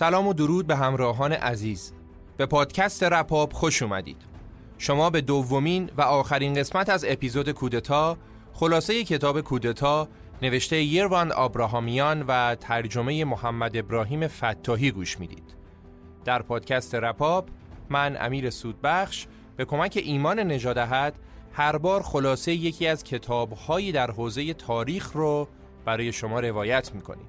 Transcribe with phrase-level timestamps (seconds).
[0.00, 1.92] سلام و درود به همراهان عزیز.
[2.36, 4.16] به پادکست رپاب خوش اومدید.
[4.78, 8.16] شما به دومین و آخرین قسمت از اپیزود کودتا
[8.52, 10.08] خلاصه کتاب کودتا
[10.42, 15.54] نوشته یروان آبراهامیان و ترجمه محمد ابراهیم فتاحی گوش می‌دید.
[16.24, 17.48] در پادکست رپاب
[17.90, 21.14] من امیر سودبخش به کمک ایمان نجادهت
[21.52, 25.48] هر بار خلاصه یکی از کتابهایی در حوزه تاریخ رو
[25.84, 27.26] برای شما روایت می‌کنیم.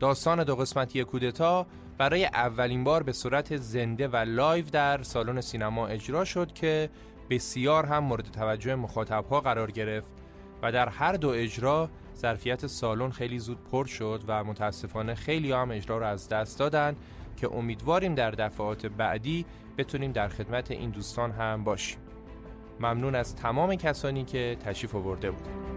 [0.00, 1.66] داستان دو قسمتی کودتا
[1.98, 6.90] برای اولین بار به صورت زنده و live در سالن سینما اجرا شد که
[7.30, 10.10] بسیار هم مورد توجه مخاطبها قرار گرفت
[10.62, 15.70] و در هر دو اجرا ظرفیت سالن خیلی زود پر شد و متاسفانه خیلی هم
[15.70, 16.96] اجرا رو از دست دادن
[17.36, 19.46] که امیدواریم در دفعات بعدی
[19.78, 21.98] بتونیم در خدمت این دوستان هم باشیم.
[22.80, 25.68] ممنون از تمام کسانی که تشریف آورده بودند.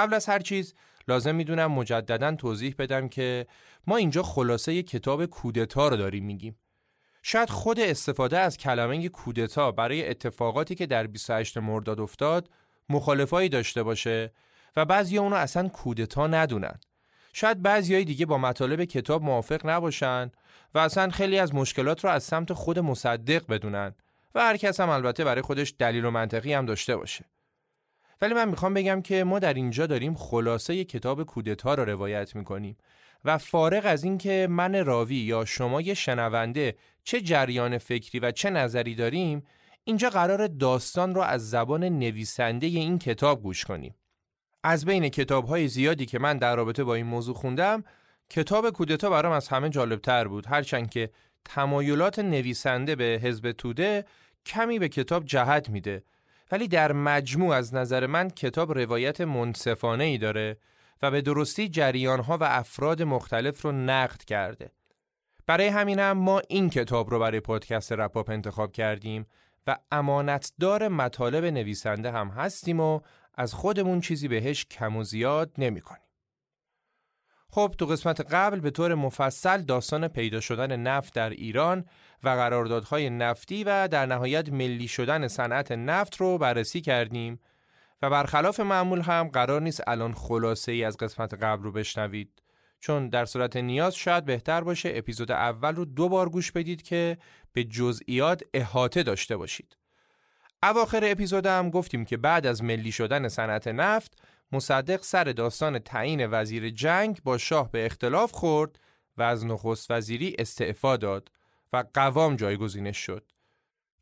[0.00, 0.74] قبل از هر چیز
[1.08, 3.46] لازم می‌دونم مجددا توضیح بدم که
[3.86, 6.58] ما اینجا خلاصه کتاب کودتا رو داریم میگیم.
[7.22, 12.50] شاید خود استفاده از کلمه کودتا برای اتفاقاتی که در 28 مرداد افتاد
[12.88, 14.32] مخالفایی داشته باشه
[14.76, 16.80] و بعضی اونو اصلا کودتا ندونن.
[17.32, 20.30] شاید بعضی دیگه با مطالب کتاب موافق نباشن
[20.74, 23.94] و اصلا خیلی از مشکلات رو از سمت خود مصدق بدونن
[24.34, 27.24] و هر کس هم البته برای خودش دلیل و منطقی هم داشته باشه.
[28.22, 32.76] ولی من می‌خوام بگم که ما در اینجا داریم خلاصه کتاب کودتا رو روایت می‌کنیم
[33.24, 38.50] و فارغ از اینکه من راوی یا شما یه شنونده چه جریان فکری و چه
[38.50, 39.42] نظری داریم
[39.84, 43.94] اینجا قرار داستان رو از زبان نویسنده این کتاب گوش کنیم.
[44.64, 47.84] از بین کتاب های زیادی که من در رابطه با این موضوع خوندم
[48.30, 50.46] کتاب کودتا برام از همه جالبتر بود.
[50.46, 51.10] هرچند که
[51.44, 54.04] تمایلات نویسنده به حزب توده
[54.46, 56.02] کمی به کتاب جهت میده.
[56.50, 60.56] ولی در مجموع از نظر من کتاب روایت منصفانه ای داره
[61.02, 64.70] و به درستی جریانها و افراد مختلف رو نقد کرده.
[65.46, 69.26] برای همینم ما این کتاب رو برای پادکست رپاپ انتخاب کردیم
[69.66, 73.00] و امانتدار مطالب نویسنده هم هستیم و
[73.34, 76.09] از خودمون چیزی بهش کم و زیاد نمی کنیم.
[77.50, 81.84] خب تو قسمت قبل به طور مفصل داستان پیدا شدن نفت در ایران
[82.22, 87.40] و قراردادهای نفتی و در نهایت ملی شدن صنعت نفت رو بررسی کردیم
[88.02, 92.42] و برخلاف معمول هم قرار نیست الان خلاصه ای از قسمت قبل رو بشنوید.
[92.80, 97.18] چون در صورت نیاز شاید بهتر باشه اپیزود اول رو دو بار گوش بدید که
[97.52, 99.76] به جزئیات احاطه داشته باشید.
[100.62, 106.70] اواخر اپیزودم گفتیم که بعد از ملی شدن صنعت نفت مصدق سر داستان تعیین وزیر
[106.70, 108.78] جنگ با شاه به اختلاف خورد
[109.16, 111.30] و از نخست وزیری استعفا داد
[111.72, 113.32] و قوام جایگزینش شد.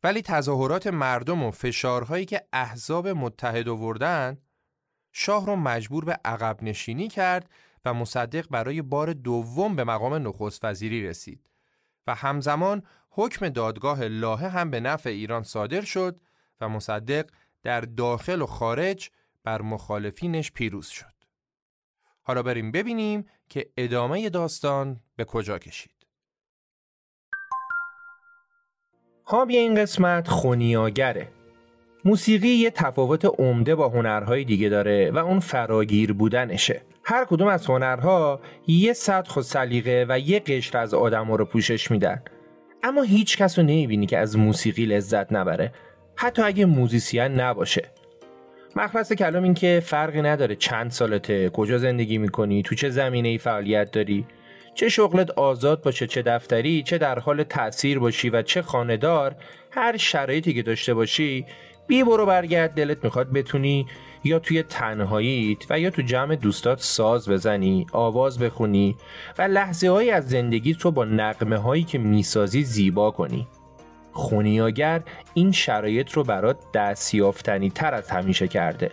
[0.03, 4.37] ولی تظاهرات مردم و فشارهایی که احزاب متحد آوردن
[5.11, 7.49] شاه رو مجبور به عقب نشینی کرد
[7.85, 11.49] و مصدق برای بار دوم به مقام نخست وزیری رسید
[12.07, 16.21] و همزمان حکم دادگاه لاهه هم به نفع ایران صادر شد
[16.61, 17.29] و مصدق
[17.63, 19.09] در داخل و خارج
[19.43, 21.13] بر مخالفینش پیروز شد.
[22.21, 26.07] حالا بریم ببینیم که ادامه داستان به کجا کشید.
[29.23, 31.31] حامی این قسمت خونیاگره.
[32.05, 36.81] موسیقی یه تفاوت عمده با هنرهای دیگه داره و اون فراگیر بودنشه.
[37.03, 41.91] هر کدوم از هنرها یه سطح و سلیقه و یه قشر از آدم رو پوشش
[41.91, 42.23] میدن.
[42.83, 45.73] اما هیچ کس رو نمی‌بینی که از موسیقی لذت نبره
[46.15, 47.91] حتی اگه موزیسین نباشه
[48.75, 53.37] مخلص کلام این که فرقی نداره چند سالته کجا زندگی می‌کنی تو چه زمینه ای
[53.37, 54.25] فعالیت داری
[54.75, 59.35] چه شغلت آزاد باشه چه دفتری چه در حال تأثیر باشی و چه خاندار
[59.71, 61.45] هر شرایطی که داشته باشی
[61.87, 63.85] بی برو برگرد دلت می‌خواد بتونی
[64.23, 68.95] یا توی تنهاییت و یا تو جمع دوستات ساز بزنی آواز بخونی
[69.37, 73.47] و لحظه های از زندگیت رو با نقمه هایی که می‌سازی زیبا کنی.
[74.19, 75.01] خونیاگر
[75.33, 78.91] این شرایط رو برات دستیافتنی تر از همیشه کرده.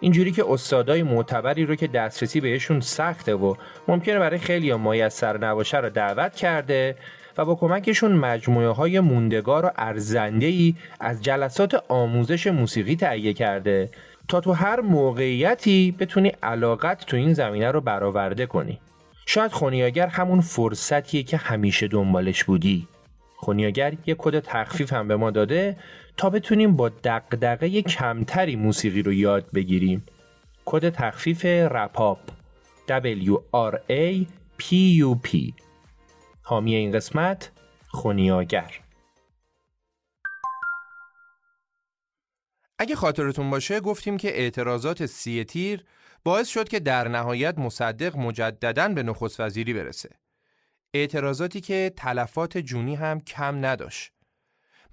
[0.00, 3.54] اینجوری که استادای معتبری رو که دسترسی بهشون سخته و
[3.88, 6.96] ممکنه برای خیلی مایسر نباشه رو دعوت کرده
[7.38, 13.90] و با کمکشون مجموعه های موندگار و ارزنده ای از جلسات آموزش موسیقی تهیه کرده
[14.28, 18.80] تا تو هر موقعیتی بتونی علاقت تو این زمینه رو برآورده کنی.
[19.26, 22.88] شاید خونیاگر همون فرصتیه که همیشه دنبالش بودی.
[23.44, 25.76] خونیاگر یه کد تخفیف هم به ما داده
[26.16, 30.06] تا بتونیم با دقدقه کمتری موسیقی رو یاد بگیریم.
[30.64, 32.18] کد تخفیف رپاپ.
[32.88, 33.34] W
[33.70, 34.26] R A
[34.60, 34.64] P
[35.00, 35.52] U P.
[36.42, 37.50] حامی این قسمت
[37.88, 38.70] خونیاگر.
[42.78, 45.84] اگه خاطرتون باشه گفتیم که اعتراضات سی تیر
[46.24, 50.23] باعث شد که در نهایت مصدق مجددا به نخست وزیری برسه.
[50.94, 54.12] اعتراضاتی که تلفات جونی هم کم نداشت.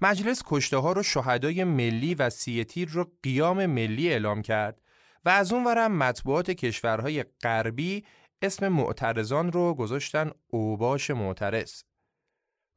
[0.00, 4.82] مجلس کشته ها رو شهدای ملی و سی تیر رو قیام ملی اعلام کرد
[5.24, 8.04] و از اون ورم مطبوعات کشورهای غربی
[8.42, 11.82] اسم معترضان رو گذاشتن اوباش معترض.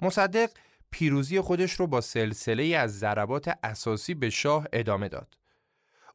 [0.01, 0.49] مصدق
[0.91, 5.37] پیروزی خودش رو با سلسله از ضربات اساسی به شاه ادامه داد.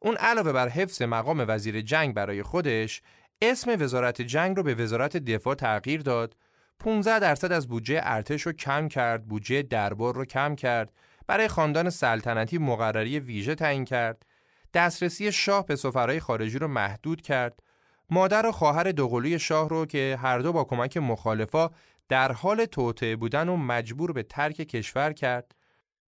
[0.01, 3.01] اون علاوه بر حفظ مقام وزیر جنگ برای خودش
[3.41, 6.35] اسم وزارت جنگ رو به وزارت دفاع تغییر داد
[6.81, 10.91] 15 درصد از بودجه ارتش رو کم کرد بودجه دربار رو کم کرد.
[11.27, 14.25] برای خاندان سلطنتی مقرری ویژه تعیین کرد.
[14.73, 17.59] دسترسی شاه به سفرهای خارجی رو محدود کرد.
[18.09, 21.69] مادر و خواهر دوقلوی شاه رو که هر دو با کمک مخالفا
[22.09, 25.55] در حال توطعه بودن و مجبور به ترک کشور کرد.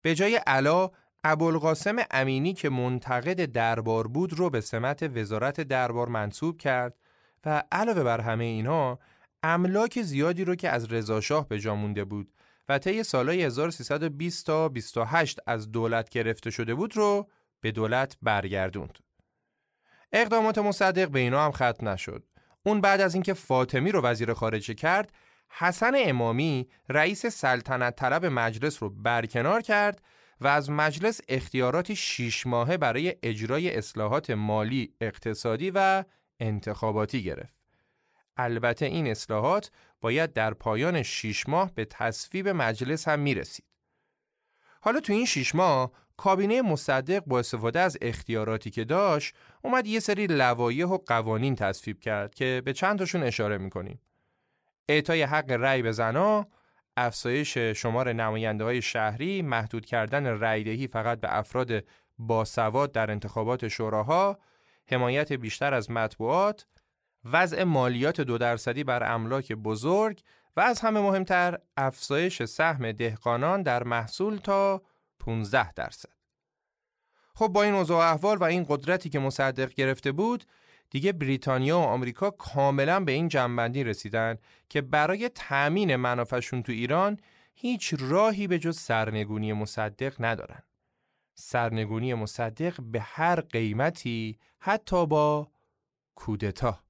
[0.03, 0.91] به جای علا
[1.25, 6.95] ابوالقاسم امینی که منتقد دربار بود رو به سمت وزارت دربار منصوب کرد
[7.45, 8.99] و علاوه بر همه اینا
[9.43, 12.33] املاک زیادی رو که از رضاشاه به جا مونده بود
[12.69, 17.29] و طی سالهای 1320 تا 28 از دولت گرفته شده بود رو
[17.61, 18.99] به دولت برگردوند.
[20.13, 22.25] اقدامات مصدق به اینا هم ختم نشد.
[22.63, 25.13] اون بعد از اینکه فاطمی رو وزیر خارجه کرد،
[25.49, 30.03] حسن امامی رئیس سلطنت طلب مجلس رو برکنار کرد
[30.41, 36.05] و از مجلس اختیاراتی شیش ماهه برای اجرای اصلاحات مالی، اقتصادی و
[36.41, 37.62] انتخاباتی گرفت.
[38.37, 39.71] البته این اصلاحات
[40.01, 43.65] باید در پایان شیش ماه به تصویب مجلس هم می رسید.
[44.81, 50.01] حالا تو این شیش ماه کابینه مصدق با استفاده از اختیاراتی که داشت اومد یه
[50.01, 54.01] سری لوایح و قوانین تصویب کرد که به چند تاشون اشاره می‌کنیم.
[54.89, 56.47] اعطای حق رأی به زنا،
[56.97, 61.85] افزایش شمار نماینده های شهری، محدود کردن رأیدهی فقط به افراد
[62.19, 64.39] باسواد در انتخابات شوراها،
[64.87, 66.67] حمایت بیشتر از مطبوعات،
[67.25, 70.21] وضع مالیات دو درصدی بر املاک بزرگ
[70.57, 74.83] و از همه مهمتر افزایش سهم دهقانان در محصول تا
[75.19, 76.09] 15 درصد.
[77.35, 80.45] خب با این اوضاع احوال و این قدرتی که مصدق گرفته بود
[80.91, 84.39] دیگه بریتانیا و آمریکا کاملا به این جنبندی رسیدن
[84.69, 87.19] که برای تأمین منافعشون تو ایران
[87.55, 90.63] هیچ راهی به جز سرنگونی مصدق ندارن.
[91.35, 95.49] سرنگونی مصدق به هر قیمتی حتی با
[96.15, 96.81] کودتا.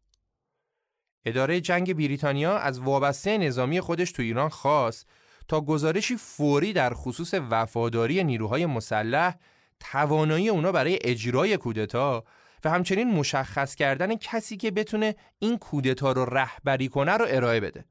[1.24, 5.06] اداره جنگ بریتانیا از وابسته نظامی خودش تو ایران خواست
[5.48, 9.34] تا گزارشی فوری در خصوص وفاداری نیروهای مسلح
[9.80, 12.24] توانایی اونا برای اجرای کودتا
[12.64, 17.84] و همچنین مشخص کردن کسی که بتونه این کودتا رو رهبری کنه رو ارائه بده.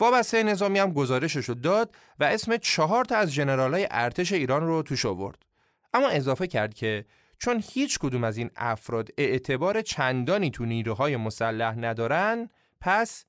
[0.00, 4.82] وابسته نظامی هم گزارشش رو داد و اسم چهار تا از جنرالای ارتش ایران رو
[4.82, 5.38] توش آورد.
[5.94, 7.04] اما اضافه کرد که
[7.42, 12.48] چون هیچ کدوم از این افراد اعتبار چندانی تو نیروهای مسلح ندارن
[12.80, 13.24] پس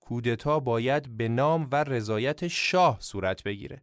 [0.00, 3.82] کودتا باید به نام و رضایت شاه صورت بگیره.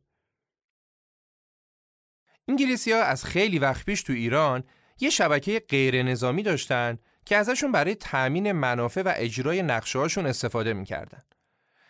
[2.48, 4.64] انگلیسی ها از خیلی وقت پیش تو ایران
[5.00, 10.74] یه شبکه غیر نظامی داشتن که ازشون برای تأمین منافع و اجرای نقشه هاشون استفاده
[10.74, 11.24] می‌کردن.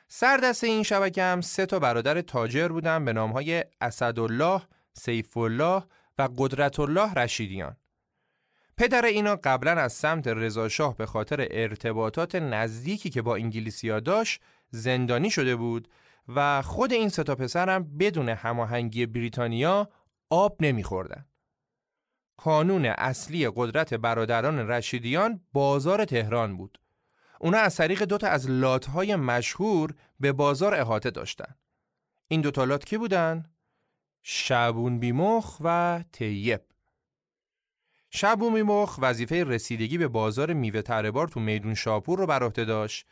[0.08, 4.62] سردست این شبکه هم سه تا برادر تاجر بودن به نامهای اسدالله،
[4.94, 5.84] سیف الله
[6.18, 7.78] و قدرت الله رشیدیان.
[8.78, 15.30] پدر اینا قبلا از سمت رضاشاه به خاطر ارتباطات نزدیکی که با انگلیسیا داشت زندانی
[15.30, 15.88] شده بود
[16.28, 19.90] و خود این سه تا پسرم بدون هماهنگی بریتانیا
[20.30, 21.26] آب نمیخوردن.
[22.38, 26.82] کانون اصلی قدرت برادران رشیدیان بازار تهران بود.
[27.40, 31.56] اونا از طریق دوتا از لاتهای مشهور به بازار احاطه داشتن.
[32.28, 33.52] این دوتا لات کی بودن؟
[34.24, 36.62] شعبون بیمخ و تیب.
[38.16, 43.06] شعبون بیمخ وظیفه رسیدگی به بازار میوه تربار تو میدون شاپور رو بر عهده داشت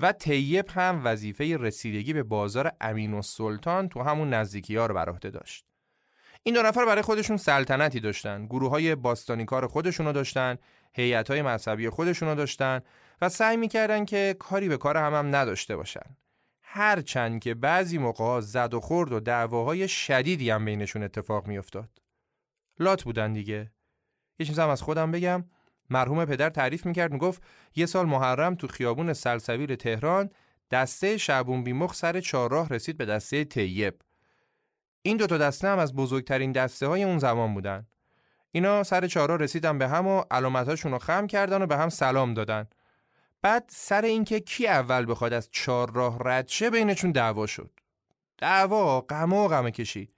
[0.00, 4.94] و تیب هم وظیفه رسیدگی به بازار امین و سلطان تو همون نزدیکی ها رو
[4.94, 5.64] بر عهده داشت.
[6.42, 10.58] این دو نفر برای خودشون سلطنتی داشتن گروه های باستانی کار خودشون رو داشتن
[10.92, 12.80] هیئت های مذهبی خودشون رو داشتن
[13.20, 16.16] و سعی می‌کردن که کاری به کار هم, هم نداشته باشن.
[16.62, 21.88] هرچند که بعضی موقع زد و خورد و دعواهای شدیدی هم بینشون اتفاق میافتاد.
[22.78, 23.70] لات بودن دیگه.
[24.40, 25.44] یه چیز هم از خودم بگم
[25.90, 27.42] مرحوم پدر تعریف می‌کرد می‌گفت
[27.76, 30.30] یه سال محرم تو خیابون سلسبیل تهران
[30.70, 33.94] دسته شعبون بیمخ سر چهارراه رسید به دسته طیب
[35.02, 37.86] این دوتا دسته هم از بزرگترین دسته های اون زمان بودن.
[38.52, 42.34] اینا سر چهارا رسیدن به هم و علامتاشون رو خم کردن و به هم سلام
[42.34, 42.68] دادن.
[43.42, 47.70] بعد سر اینکه کی اول بخواد از چهار راه رد شه بینشون دعوا شد.
[48.38, 50.12] دعوا غم و غم کشی.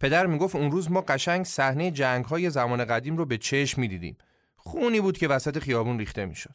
[0.00, 4.18] پدر می‌گفت اون روز ما قشنگ صحنه جنگ های زمان قدیم رو به چشم می‌دیدیم.
[4.56, 6.54] خونی بود که وسط خیابون ریخته می‌شد.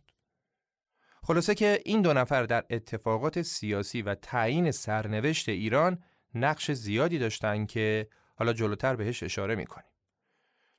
[1.24, 6.04] خلاصه که این دو نفر در اتفاقات سیاسی و تعیین سرنوشت ایران
[6.36, 9.90] نقش زیادی داشتن که حالا جلوتر بهش اشاره می‌کنیم.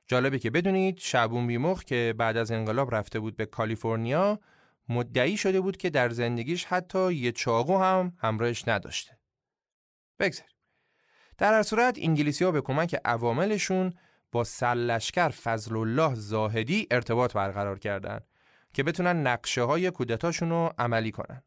[0.06, 4.40] جالبه که بدونید شعبون بیمخ که بعد از انقلاب رفته بود به کالیفرنیا
[4.88, 9.18] مدعی شده بود که در زندگیش حتی یه چاقو هم همراهش نداشته.
[10.18, 10.53] بگذاریم.
[11.38, 13.92] در هر صورت انگلیسی ها به کمک عواملشون
[14.32, 18.24] با سلشکر فضل الله زاهدی ارتباط برقرار کردند
[18.72, 21.42] که بتونن نقشه های کودتاشون رو عملی کنن.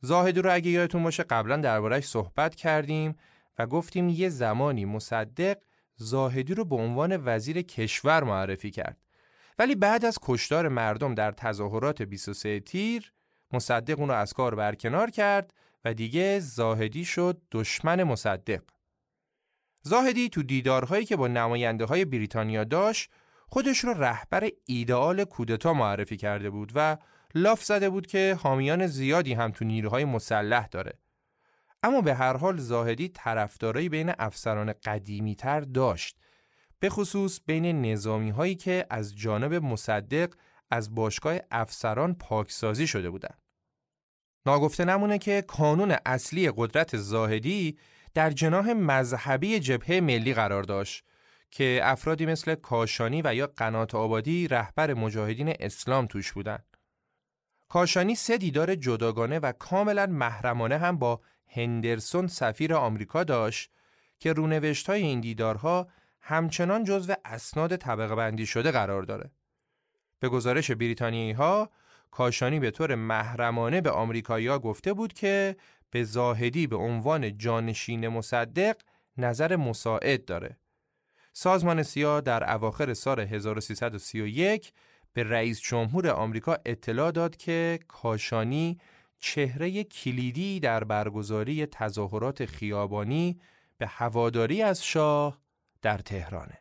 [0.00, 3.16] زاهدی رو اگه یادتون باشه قبلا دربارهش صحبت کردیم
[3.58, 5.56] و گفتیم یه زمانی مصدق
[5.96, 8.96] زاهدی رو به عنوان وزیر کشور معرفی کرد
[9.58, 13.12] ولی بعد از کشتار مردم در تظاهرات 23 تیر
[13.52, 18.62] مصدق اون رو از کار برکنار کرد و دیگه زاهدی شد دشمن مصدق
[19.82, 23.10] زاهدی تو دیدارهایی که با نماینده های بریتانیا داشت
[23.48, 26.96] خودش رو رهبر ایدئال کودتا معرفی کرده بود و
[27.34, 30.98] لاف زده بود که حامیان زیادی هم تو نیروهای مسلح داره
[31.82, 36.16] اما به هر حال زاهدی طرفدارایی بین افسران قدیمی تر داشت
[36.80, 40.34] به خصوص بین نظامی هایی که از جانب مصدق
[40.70, 43.38] از باشگاه افسران پاکسازی شده بودند.
[44.46, 47.78] ناگفته نمونه که کانون اصلی قدرت زاهدی
[48.14, 51.04] در جناح مذهبی جبهه ملی قرار داشت
[51.50, 56.76] که افرادی مثل کاشانی و یا قنات آبادی رهبر مجاهدین اسلام توش بودند.
[57.68, 63.70] کاشانی سه دیدار جداگانه و کاملا محرمانه هم با هندرسون سفیر آمریکا داشت
[64.18, 65.88] که رونوشت های این دیدارها
[66.20, 69.30] همچنان جزو اسناد طبقه بندی شده قرار داره.
[70.20, 71.70] به گزارش بریتانیایی ها
[72.10, 75.56] کاشانی به طور محرمانه به آمریکایی‌ها گفته بود که
[75.90, 78.76] به زاهدی به عنوان جانشین مصدق
[79.16, 80.56] نظر مساعد داره.
[81.32, 84.72] سازمان سیا در اواخر سال 1331
[85.12, 88.78] به رئیس جمهور آمریکا اطلاع داد که کاشانی
[89.20, 93.40] چهره کلیدی در برگزاری تظاهرات خیابانی
[93.78, 95.40] به هواداری از شاه
[95.82, 96.58] در تهرانه.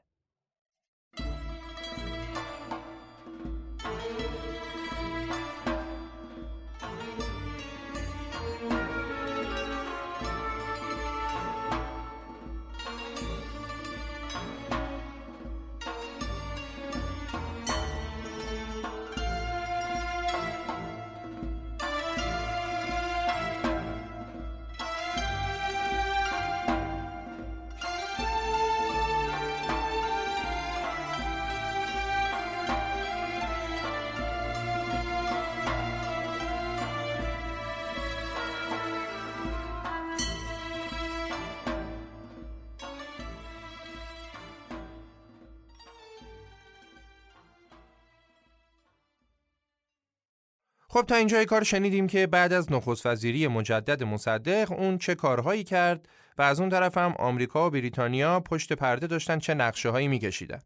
[50.99, 55.63] خب تا اینجای کار شنیدیم که بعد از نخست وزیری مجدد مصدق اون چه کارهایی
[55.63, 60.07] کرد و از اون طرف هم آمریکا و بریتانیا پشت پرده داشتن چه نقشه هایی
[60.07, 60.59] میکشیدن.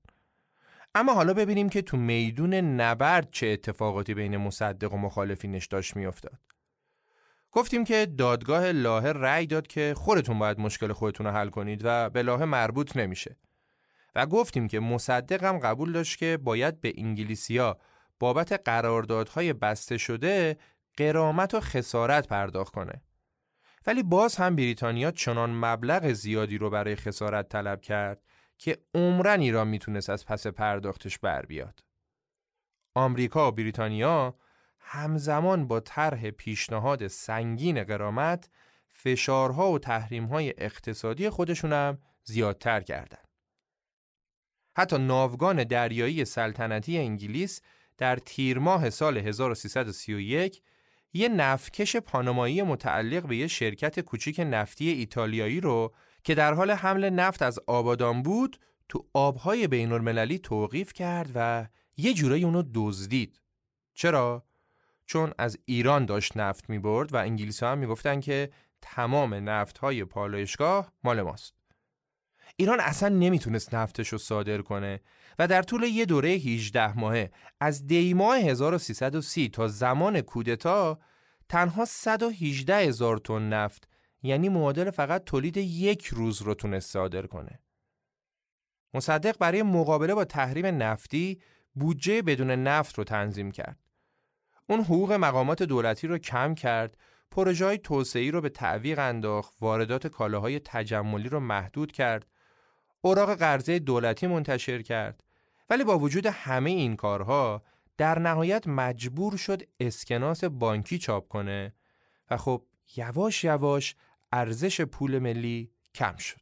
[0.95, 6.39] اما حالا ببینیم که تو میدون نبرد چه اتفاقاتی بین مصدق و مخالفینش داشت میافتاد.
[7.51, 12.09] گفتیم که دادگاه لاهه رأی داد که خودتون باید مشکل خودتون رو حل کنید و
[12.09, 13.37] به لاهه مربوط نمیشه.
[14.15, 17.77] و گفتیم که مصدق هم قبول داشت که باید به انگلیسیا
[18.19, 20.57] بابت قراردادهای بسته شده
[20.97, 23.01] قرامت و خسارت پرداخت کنه.
[23.87, 28.23] ولی باز هم بریتانیا چنان مبلغ زیادی رو برای خسارت طلب کرد
[28.57, 31.83] که عمرن ایران می‌تونست از پس پرداختش بر بیاد.
[32.95, 34.35] آمریکا و بریتانیا
[34.79, 38.49] همزمان با طرح پیشنهاد سنگین قرامت
[38.87, 43.27] فشارها و تحریمهای اقتصادی خودشونم زیادتر کردند.
[44.77, 47.61] حتی ناوگان دریایی سلطنتی انگلیس
[47.97, 50.61] در تیر ماه سال 1331
[51.13, 57.09] یه نفتکش پانامایی متعلق به یه شرکت کوچیک نفتی ایتالیایی رو که در حال حمل
[57.09, 58.59] نفت از آبادان بود
[58.89, 63.41] تو آبهای بین المللی توقیف کرد و یه جورایی اونو دزدید.
[63.93, 64.45] چرا؟
[65.05, 68.49] چون از ایران داشت نفت می برد و انگلیس هم می گفتن که
[68.81, 71.53] تمام نفت های پالایشگاه مال ماست.
[72.55, 74.99] ایران اصلا نمی‌تونست نفتش رو صادر کنه
[75.39, 80.99] و در طول یه دوره 18 ماهه از دیماه 1330 تا زمان کودتا
[81.49, 83.87] تنها 118 هزار تن نفت
[84.23, 87.59] یعنی معادل فقط تولید یک روز رو تونست صادر کنه.
[88.93, 91.41] مصدق برای مقابله با تحریم نفتی
[91.75, 93.79] بودجه بدون نفت رو تنظیم کرد.
[94.67, 96.97] اون حقوق مقامات دولتی رو کم کرد،
[97.31, 97.79] پروژه های
[98.31, 102.27] رو به تعویق انداخت، واردات کالاهای تجملی رو محدود کرد
[103.01, 105.22] اوراق قرضه دولتی منتشر کرد
[105.69, 107.63] ولی با وجود همه این کارها
[107.97, 111.73] در نهایت مجبور شد اسکناس بانکی چاپ کنه
[112.29, 113.95] و خب یواش یواش
[114.31, 116.41] ارزش پول ملی کم شد.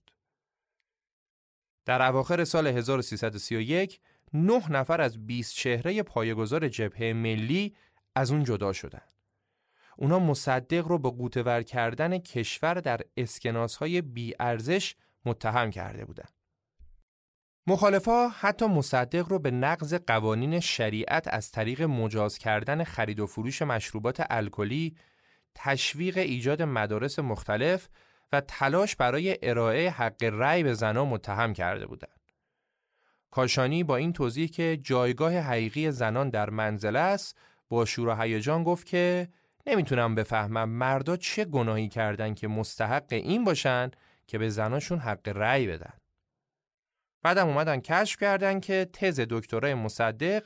[1.86, 4.00] در اواخر سال 1331
[4.34, 7.76] نه نفر از 20 چهره پایگزار جبهه ملی
[8.16, 9.12] از اون جدا شدند.
[9.98, 16.41] اونا مصدق رو با قوتور کردن کشور در اسکناس های بی ارزش متهم کرده بودند.
[17.68, 23.62] مخالفا حتی مصدق رو به نقض قوانین شریعت از طریق مجاز کردن خرید و فروش
[23.62, 24.96] مشروبات الکلی،
[25.56, 27.90] تشویق ایجاد مدارس مختلف
[28.32, 32.20] و تلاش برای ارائه حق رأی به زنان متهم کرده بودند.
[33.32, 37.38] کاشانی با این توضیح که جایگاه حقیقی زنان در منزل است،
[37.70, 39.28] با شور و هیجان گفت که
[39.68, 43.92] نمی‌تونم بفهمم مردا چه گناهی کردن که مستحق این باشن
[44.28, 45.94] که به زناشون حق رأی بدن.
[47.24, 50.44] بعدم اومدن کشف کردن که تز دکترای مصدق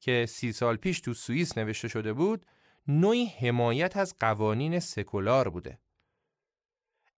[0.00, 2.46] که سی سال پیش تو سوئیس نوشته شده بود
[2.88, 5.78] نوعی حمایت از قوانین سکولار بوده.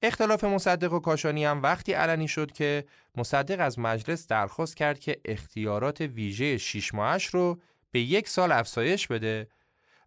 [0.01, 5.21] اختلاف مصدق و کاشانی هم وقتی علنی شد که مصدق از مجلس درخواست کرد که
[5.25, 9.47] اختیارات ویژه شیش ماهش رو به یک سال افزایش بده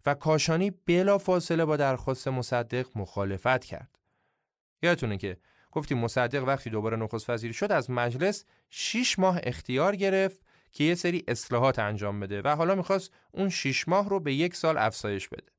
[0.05, 3.99] و کاشانی بلا فاصله با درخواست مصدق مخالفت کرد.
[4.81, 5.37] یادتونه که
[5.71, 10.95] گفتیم مصدق وقتی دوباره نخست وزیر شد از مجلس 6 ماه اختیار گرفت که یه
[10.95, 15.29] سری اصلاحات انجام بده و حالا می‌خواست اون 6 ماه رو به یک سال افزایش
[15.29, 15.51] بده.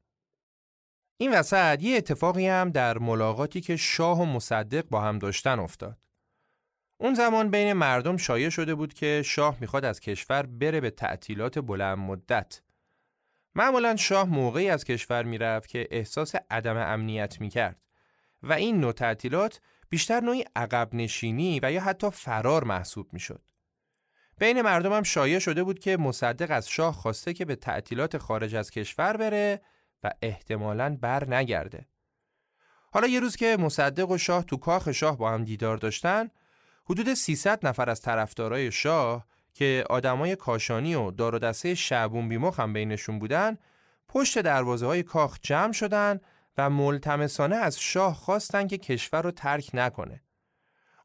[1.16, 5.98] این وسط یه اتفاقی هم در ملاقاتی که شاه و مصدق با هم داشتن افتاد.
[6.98, 11.58] اون زمان بین مردم شایع شده بود که شاه می‌خواد از کشور بره به تعطیلات
[11.58, 12.62] بلند مدت.
[13.54, 17.82] معمولا شاه موقعی از کشور می‌رفت که احساس عدم امنیت می‌کرد
[18.42, 23.42] و این نوع تعطیلات بیشتر نوعی عقب نشینی و یا حتی فرار محسوب می‌شد.
[24.38, 28.54] بین مردم هم شایع شده بود که مصدق از شاه خواسته که به تعطیلات خارج
[28.54, 29.60] از کشور بره
[30.02, 31.86] و احتمالاً بر نگرده.
[32.92, 36.28] حالا یه روز که مصدق و شاه تو کاخ شاه با هم دیدار داشتن،
[36.84, 42.60] حدود 300 نفر از طرفدارای شاه که آدمای کاشانی و دار و دسته شعبون بیمخ
[42.60, 43.58] هم بینشون بودن،
[44.08, 46.20] پشت دروازه های کاخ جمع شدن
[46.68, 50.22] ملتمسانه از شاه خواستن که کشور رو ترک نکنه.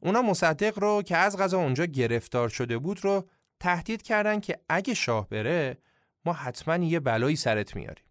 [0.00, 3.28] اونا مصدق رو که از غذا اونجا گرفتار شده بود رو
[3.60, 5.78] تهدید کردن که اگه شاه بره
[6.24, 8.04] ما حتما یه بلایی سرت میاریم.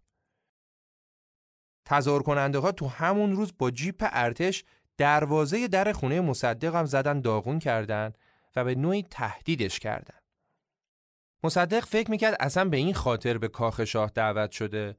[1.84, 4.64] تظاهر کننده ها تو همون روز با جیپ ارتش
[4.96, 8.12] دروازه در خونه مصدق هم زدن داغون کردن
[8.56, 10.18] و به نوعی تهدیدش کردن.
[11.44, 14.96] مصدق فکر می‌کرد اصلا به این خاطر به کاخ شاه دعوت شده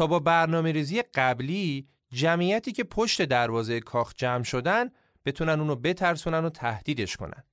[0.00, 4.90] تا با برنامه ریزی قبلی جمعیتی که پشت دروازه کاخ جمع شدن
[5.24, 7.44] بتونن اونو بترسونن و تهدیدش کنن.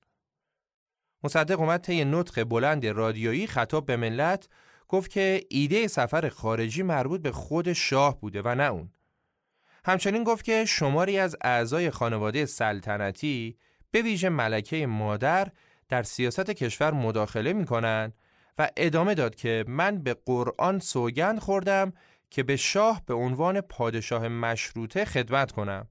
[1.24, 4.48] مصدق اومد طی نطق بلند رادیویی خطاب به ملت
[4.88, 8.92] گفت که ایده سفر خارجی مربوط به خود شاه بوده و نه اون.
[9.84, 13.56] همچنین گفت که شماری از اعضای خانواده سلطنتی
[13.90, 15.48] به ویژه ملکه مادر
[15.88, 18.12] در سیاست کشور مداخله می‌کنن
[18.58, 21.92] و ادامه داد که من به قرآن سوگند خوردم
[22.30, 25.88] که به شاه به عنوان پادشاه مشروطه خدمت کنم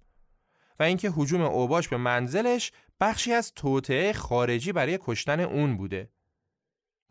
[0.80, 6.10] و اینکه حجوم اوباش به منزلش بخشی از توطعه خارجی برای کشتن اون بوده.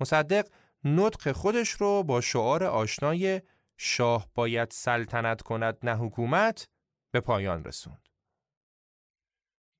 [0.00, 0.48] مصدق
[0.84, 3.42] نطق خودش رو با شعار آشنای
[3.76, 6.68] شاه باید سلطنت کند نه حکومت
[7.10, 8.08] به پایان رسوند.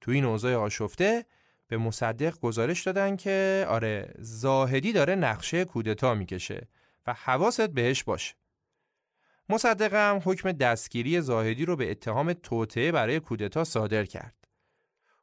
[0.00, 1.24] تو این اوضاع آشفته
[1.68, 6.68] به مصدق گزارش دادن که آره زاهدی داره نقشه کودتا می‌کشه
[7.06, 8.34] و حواست بهش باشه.
[9.48, 14.34] مصدقم حکم دستگیری زاهدی رو به اتهام توطعه برای کودتا صادر کرد.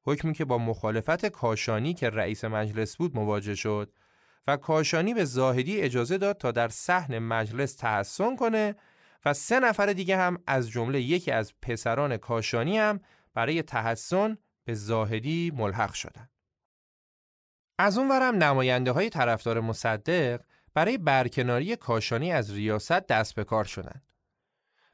[0.04, 3.94] حکمی که با مخالفت کاشانی که رئیس مجلس بود مواجه شد
[4.48, 8.76] و کاشانی به زاهدی اجازه داد تا در صحن مجلس تحسن کنه
[9.26, 13.00] و سه نفر دیگه هم از جمله یکی از پسران کاشانی هم
[13.34, 16.30] برای تحسن به زاهدی ملحق شدند.
[17.80, 20.42] از اون ورم نماینده های طرفدار مصدق
[20.74, 24.13] برای برکناری کاشانی از ریاست دست به کار شدند.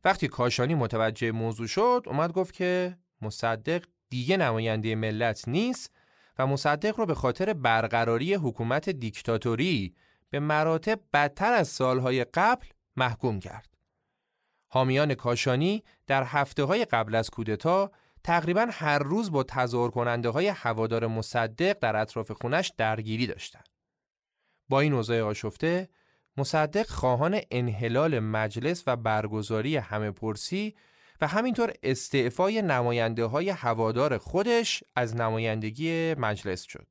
[0.03, 5.91] وقتی کاشانی متوجه موضوع شد اومد گفت که مصدق دیگه نماینده ملت نیست
[6.39, 9.95] و مصدق رو به خاطر برقراری حکومت دیکتاتوری
[10.29, 13.77] به مراتب بدتر از سالهای قبل محکوم کرد.
[14.67, 17.91] حامیان کاشانی در هفته های قبل از کودتا
[18.23, 23.69] تقریبا هر روز با تظاهر کننده های هوادار مصدق در اطراف خونش درگیری داشتند.
[24.69, 25.89] با این اوضاع آشفته
[26.37, 30.75] مصدق خواهان انحلال مجلس و برگزاری همه پرسی
[31.21, 36.87] و همینطور استعفای نماینده های هوادار خودش از نمایندگی مجلس شد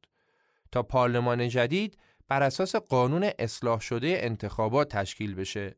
[0.72, 1.98] تا پارلمان جدید
[2.28, 5.76] بر اساس قانون اصلاح شده انتخابات تشکیل بشه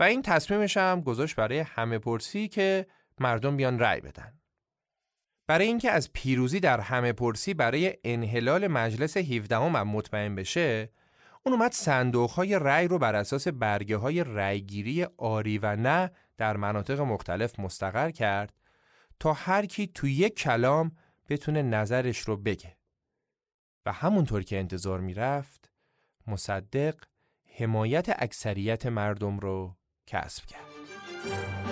[0.00, 2.86] و این تصمیمش هم گذاشت برای همه پرسی که
[3.20, 4.32] مردم بیان رأی بدن.
[5.46, 10.90] برای اینکه از پیروزی در همه پرسی برای انحلال مجلس 17 هم مطمئن بشه
[11.46, 16.56] اون اومد صندوق های رأی رو بر اساس برگه های رأیگیری آری و نه در
[16.56, 18.52] مناطق مختلف مستقر کرد
[19.20, 20.92] تا هر کی تو یک کلام
[21.28, 22.76] بتونه نظرش رو بگه.
[23.86, 25.70] و همونطور که انتظار می‌رفت
[26.26, 26.94] مصدق
[27.58, 31.65] حمایت اکثریت مردم رو کسب کرد.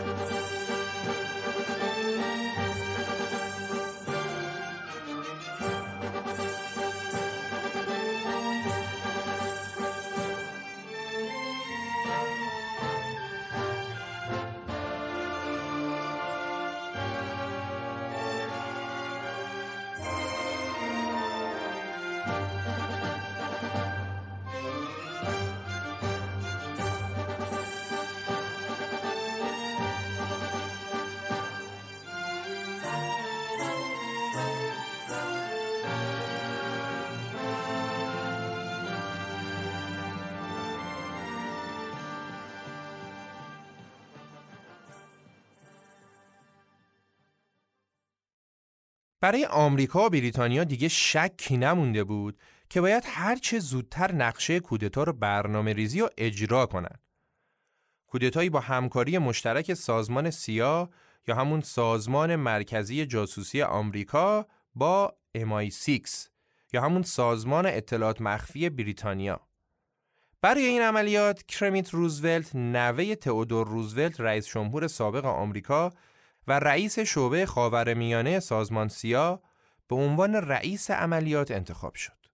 [49.24, 55.12] برای آمریکا و بریتانیا دیگه شکی نمونده بود که باید هرچه زودتر نقشه کودتا رو
[55.12, 57.00] برنامه ریزی و اجرا کنند.
[58.06, 60.90] کودتایی با همکاری مشترک سازمان سیا
[61.28, 66.28] یا همون سازمان مرکزی جاسوسی آمریکا با MI6
[66.72, 69.40] یا همون سازمان اطلاعات مخفی بریتانیا.
[70.40, 75.92] برای این عملیات کرمیت روزولت نوه تئودور روزولت رئیس جمهور سابق آمریکا
[76.48, 79.42] و رئیس شعبه خاورمیانه سازمان سیا
[79.88, 82.26] به عنوان رئیس عملیات انتخاب شد.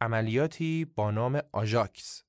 [0.00, 2.22] عملیاتی با نام آژاکس.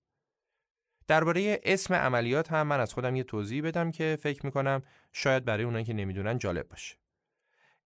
[1.07, 5.63] درباره اسم عملیات هم من از خودم یه توضیح بدم که فکر می‌کنم شاید برای
[5.63, 6.95] اونایی که نمی‌دونن جالب باشه.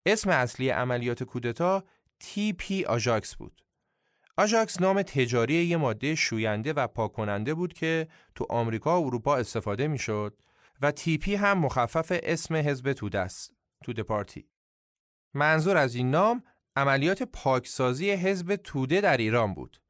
[0.05, 1.83] اسم اصلی عملیات کودتا
[2.19, 3.63] TP آژاکس بود.
[4.37, 9.87] آژاکس نام تجاری یه ماده شوینده و پاکننده بود که تو آمریکا و اروپا استفاده
[9.87, 10.37] می‌شد
[10.81, 14.49] و تیپی هم مخفف اسم حزب توده است توده پارتی
[15.33, 16.43] منظور از این نام
[16.75, 19.81] عملیات پاکسازی حزب توده در ایران بود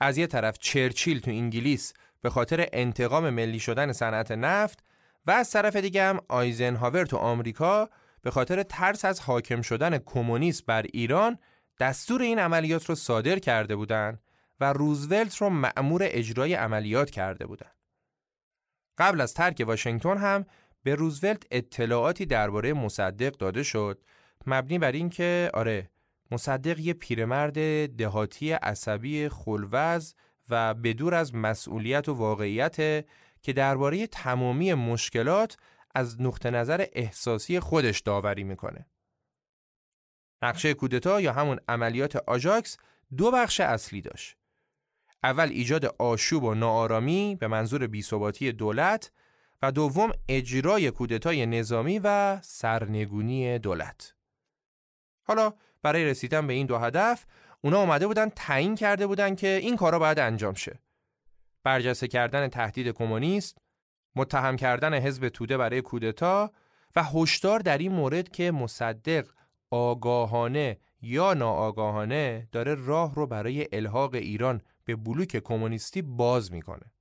[0.00, 4.84] از یه طرف چرچیل تو انگلیس به خاطر انتقام ملی شدن صنعت نفت
[5.26, 7.90] و از طرف دیگه هم آیزنهاور تو آمریکا
[8.22, 11.38] به خاطر ترس از حاکم شدن کمونیست بر ایران
[11.80, 14.22] دستور این عملیات رو صادر کرده بودند
[14.60, 17.81] و روزولت رو مأمور اجرای عملیات کرده بودند.
[19.02, 20.46] قبل از ترک واشنگتن هم
[20.82, 24.02] به روزولت اطلاعاتی درباره مصدق داده شد
[24.46, 25.90] مبنی بر اینکه آره
[26.30, 30.14] مصدق یه پیرمرد دهاتی عصبی خلوز
[30.48, 32.76] و بدور از مسئولیت و واقعیت
[33.42, 35.56] که درباره تمامی مشکلات
[35.94, 38.86] از نقطه نظر احساسی خودش داوری می‌کنه.
[40.42, 42.76] نقشه کودتا یا همون عملیات آژاکس
[43.16, 44.36] دو بخش اصلی داشت.
[45.22, 49.10] اول ایجاد آشوب و ناآرامی به منظور بیثباتی دولت
[49.62, 54.14] و دوم اجرای کودتای نظامی و سرنگونی دولت.
[55.22, 57.26] حالا برای رسیدن به این دو هدف
[57.60, 60.78] اونا اومده بودن تعیین کرده بودن که این کارا باید انجام شه.
[61.64, 63.58] برجسته کردن تهدید کمونیست،
[64.16, 66.52] متهم کردن حزب توده برای کودتا
[66.96, 69.26] و هشدار در این مورد که مصدق
[69.70, 76.92] آگاهانه یا ناآگاهانه داره راه رو برای الحاق ایران به بلوک کمونیستی باز می‌کنه.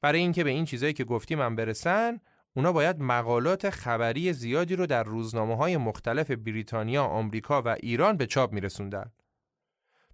[0.00, 2.20] برای اینکه به این چیزایی که گفتیم هم برسن،
[2.56, 8.26] اونا باید مقالات خبری زیادی رو در روزنامه های مختلف بریتانیا، آمریکا و ایران به
[8.26, 9.12] چاپ میرسوندن.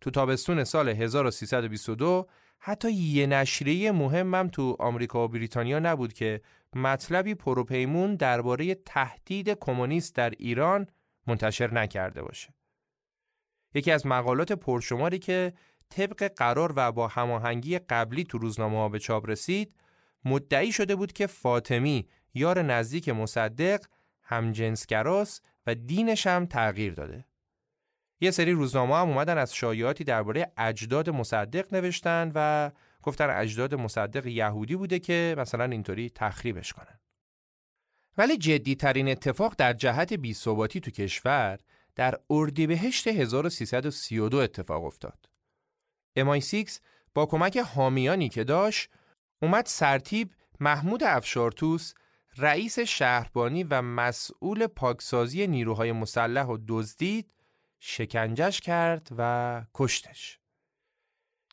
[0.01, 6.41] تو تابستون سال 1322 حتی یه نشریه مهمم تو آمریکا و بریتانیا نبود که
[6.75, 10.87] مطلبی پروپیمون درباره تهدید کمونیست در ایران
[11.27, 12.55] منتشر نکرده باشه.
[13.75, 15.53] یکی از مقالات پرشماری که
[15.97, 19.75] طبق قرار و با هماهنگی قبلی تو روزنامه ها به چاپ رسید
[20.25, 23.85] مدعی شده بود که فاطمی یار نزدیک مصدق
[24.23, 27.25] همجنسگراست و دینش هم تغییر داده.
[28.21, 32.71] یه سری روزنامه هم اومدن از شایعاتی درباره اجداد مصدق نوشتن و
[33.03, 37.01] گفتن اجداد مصدق یهودی بوده که مثلا اینطوری تخریبش کنن.
[38.19, 41.59] ولی جدی ترین اتفاق در جهت بیثباتی تو کشور
[41.95, 45.32] در اردیبهشت 1332 اتفاق افتاد.
[46.19, 46.79] MI6
[47.15, 48.91] با کمک حامیانی که داشت
[49.43, 51.95] اومد سرتیب محمود افشارتوس
[52.39, 57.33] رئیس شهربانی و مسئول پاکسازی نیروهای مسلح و دزدید
[57.81, 60.39] شکنجش کرد و کشتش.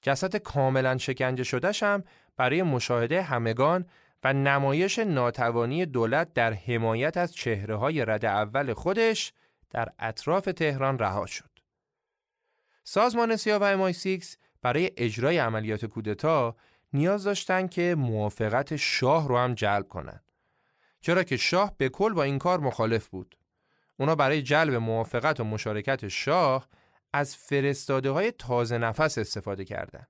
[0.01, 2.03] جسد کاملا شکنجه شدهش هم
[2.37, 3.85] برای مشاهده همگان
[4.23, 9.33] و نمایش ناتوانی دولت در حمایت از چهره های رد اول خودش
[9.69, 11.49] در اطراف تهران رها شد.
[12.83, 16.55] سازمان سیا و MI6 برای اجرای عملیات کودتا
[16.93, 20.31] نیاز داشتن که موافقت شاه رو هم جلب کنند.
[21.01, 23.37] چرا که شاه به کل با این کار مخالف بود.
[23.97, 26.67] اونا برای جلب موافقت و مشارکت شاه
[27.13, 30.07] از فرستاده های تازه نفس استفاده کردند.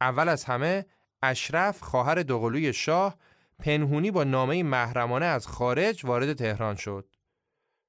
[0.00, 0.86] اول از همه
[1.22, 3.18] اشرف خواهر دوقلوی شاه
[3.58, 7.16] پنهونی با نامه محرمانه از خارج وارد تهران شد.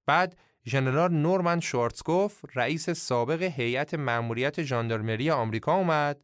[0.06, 6.23] بعد ژنرال نورمن شوارتزگوف رئیس سابق هیئت مأموریت ژاندارمری آمریکا اومد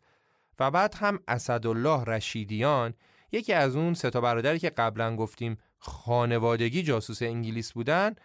[0.59, 2.93] و بعد هم اسدالله رشیدیان
[3.31, 8.15] یکی از اون سه تا برادری که قبلا گفتیم خانوادگی جاسوس انگلیس بودن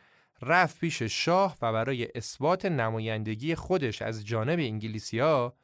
[0.42, 5.56] رفت پیش شاه و برای اثبات نمایندگی خودش از جانب انگلیسی ها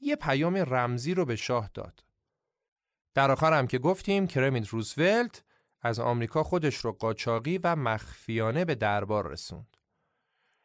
[0.00, 2.04] یه پیام رمزی رو به شاه داد.
[3.14, 5.44] در آخر هم که گفتیم کرمیت روزولت
[5.82, 9.76] از آمریکا خودش رو قاچاقی و مخفیانه به دربار رسوند.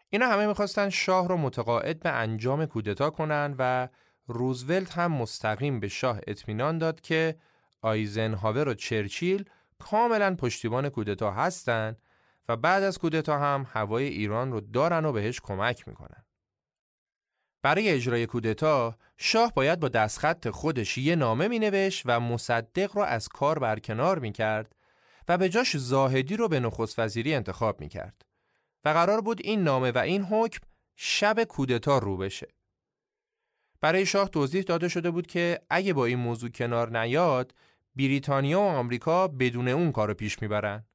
[0.10, 3.88] اینا همه می‌خواستن شاه رو متقاعد به انجام کودتا کنن و
[4.28, 7.36] روزولت هم مستقیم به شاه اطمینان داد که
[7.82, 11.98] آیزنهاور و چرچیل کاملا پشتیبان کودتا هستند
[12.50, 16.26] و بعد از کودتا هم هوای ایران رو دارن و بهش کمک می‌کنن.
[17.62, 23.28] برای اجرای کودتا شاه باید با دستخط خودش یه نامه می و مصدق رو از
[23.28, 24.76] کار برکنار می کرد
[25.28, 28.29] و به جاش زاهدی رو به نخست وزیری انتخاب می کرد
[28.86, 30.60] و قرار بود این نامه و این حکم
[30.96, 32.48] شب کودتا رو بشه.
[33.82, 37.54] برای شاه توضیح داده شده بود که اگه با این موضوع کنار نیاد
[37.96, 40.86] بریتانیا و آمریکا بدون اون کارو پیش می‌برن.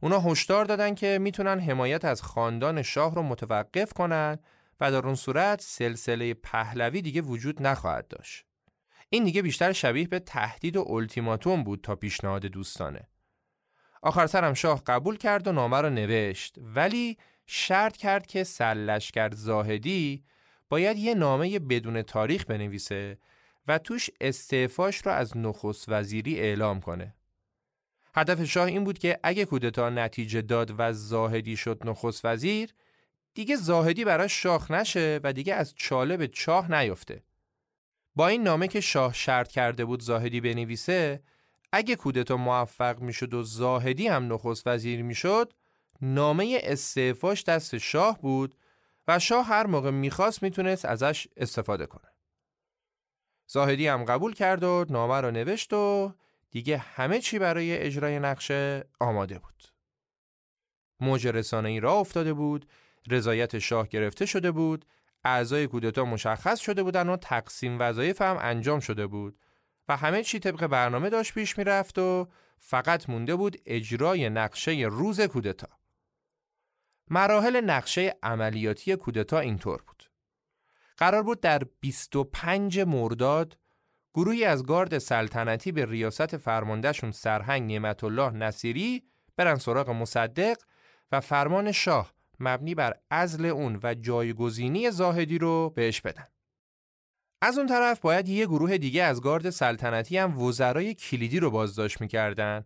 [0.00, 4.38] اونا هشدار دادن که می‌تونن حمایت از خاندان شاه رو متوقف کنن
[4.80, 8.44] و در اون صورت سلسله پهلوی دیگه وجود نخواهد داشت.
[9.08, 13.08] این دیگه بیشتر شبیه به تهدید و التیماتوم بود تا پیشنهاد دوستانه.
[14.04, 20.24] آخر سرم شاه قبول کرد و نامه رو نوشت ولی شرط کرد که سلشکر زاهدی
[20.68, 23.18] باید یه نامه بدون تاریخ بنویسه
[23.68, 27.14] و توش استعفاش رو از نخست وزیری اعلام کنه.
[28.14, 32.70] هدف شاه این بود که اگه کودتا نتیجه داد و زاهدی شد نخست وزیر
[33.34, 37.22] دیگه زاهدی براش شاخ نشه و دیگه از چاله به چاه نیفته.
[38.16, 41.22] با این نامه که شاه شرط کرده بود زاهدی بنویسه
[41.76, 45.52] اگه کودتا موفق می‌شد و زاهدی هم نخست وزیر می‌شد
[46.00, 48.54] نامه استعفاش دست شاه بود
[49.08, 52.08] و شاه هر موقع می‌خواست می‌تونست ازش استفاده کنه.
[53.46, 56.12] زاهدی هم قبول کرد و نامه رو نوشت و
[56.50, 59.64] دیگه همه چی برای اجرای نقشه آماده بود.
[61.00, 62.68] موج رسانه ای را افتاده بود،
[63.10, 64.84] رضایت شاه گرفته شده بود،
[65.24, 69.38] اعضای کودتا مشخص شده بودن و تقسیم وظایف هم انجام شده بود
[69.88, 75.20] و همه چی طبق برنامه داشت پیش می‌رفت و فقط مونده بود اجرای نقشه روز
[75.20, 75.68] کودتا.
[77.10, 80.04] مراحل نقشه عملیاتی کودتا اینطور بود.
[80.96, 83.58] قرار بود در 25 مرداد
[84.14, 89.02] گروهی از گارد سلطنتی به ریاست فرماندهشون سرهنگ نعمت الله نصیری
[89.36, 90.56] برن سراغ مصدق
[91.12, 96.26] و فرمان شاه مبنی بر ازل اون و جایگزینی زاهدی رو بهش بدن.
[97.44, 102.00] از اون طرف باید یه گروه دیگه از گارد سلطنتی هم وزرای کلیدی رو بازداشت
[102.00, 102.64] می‌کردن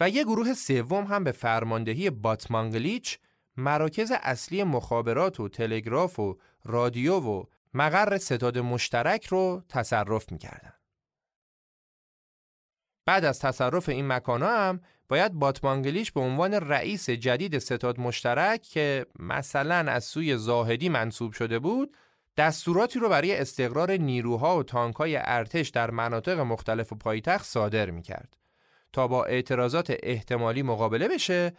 [0.00, 3.18] و یه گروه سوم هم به فرماندهی باتمانگلیچ
[3.56, 10.72] مراکز اصلی مخابرات و تلگراف و رادیو و مقر ستاد مشترک رو تصرف می‌کردن.
[13.06, 19.06] بعد از تصرف این مکانا هم باید باتمانگلیش به عنوان رئیس جدید ستاد مشترک که
[19.18, 21.96] مثلا از سوی زاهدی منصوب شده بود
[22.38, 28.36] دستوراتی رو برای استقرار نیروها و تانکای ارتش در مناطق مختلف پایتخت صادر می کرد
[28.92, 31.52] تا با اعتراضات احتمالی مقابله بشه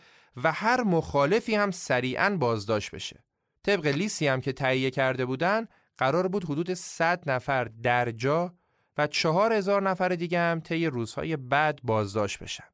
[0.44, 3.24] و هر مخالفی هم سریعا بازداشت بشه.
[3.63, 8.54] طبق لیستی هم که تهیه کرده بودن قرار بود حدود 100 نفر در جا
[8.98, 12.70] و 4000 نفر دیگه هم طی روزهای بعد بازداشت بشن.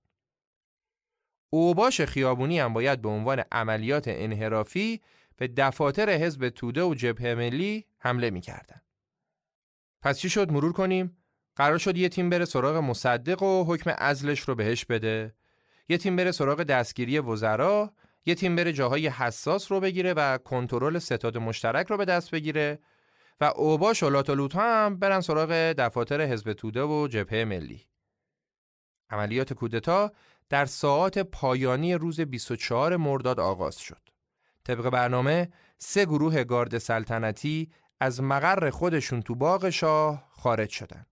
[1.50, 5.02] اوباش خیابونی هم باید به عنوان عملیات انحرافی
[5.38, 8.82] به دفاتر حزب توده و جبهه ملی حمله می‌کردن.
[10.02, 11.18] پس چی شد مرور کنیم؟
[11.56, 15.36] قرار شد یه تیم بره سراغ مصدق و حکم ازلش رو بهش بده.
[15.90, 17.94] یه تیم بره سراغ دستگیری وزرا،
[18.26, 22.80] یه تیم بره جاهای حساس رو بگیره و کنترل ستاد مشترک رو به دست بگیره
[23.42, 27.88] و اوباش و لاتولوت هم برن سراغ دفاتر حزب توده و جبهه ملی.
[29.10, 30.12] عملیات کودتا
[30.50, 34.02] در ساعات پایانی روز 24 مرداد آغاز شد.
[34.64, 41.06] طبق برنامه سه گروه گارد سلطنتی از مقر خودشون تو باغ شاه خارج شدن.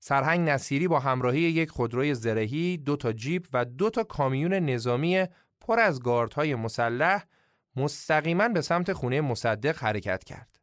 [0.00, 5.26] سرهنگ نصیری با همراهی یک خودروی زرهی، دو تا جیپ و دو تا کامیون نظامی
[5.60, 7.24] پر از گاردهای مسلح
[7.76, 10.60] مستقیما به سمت خونه مصدق حرکت کرد.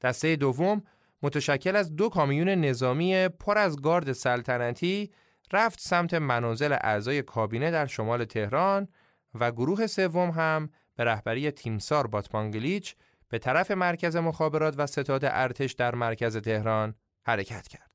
[0.00, 0.82] دسته دوم
[1.22, 5.12] متشکل از دو کامیون نظامی پر از گارد سلطنتی
[5.52, 8.88] رفت سمت منازل اعضای کابینه در شمال تهران
[9.34, 12.96] و گروه سوم هم به رهبری تیمسار باتمانگلیچ
[13.28, 16.94] به طرف مرکز مخابرات و ستاد ارتش در مرکز تهران
[17.26, 17.90] حرکت کرد.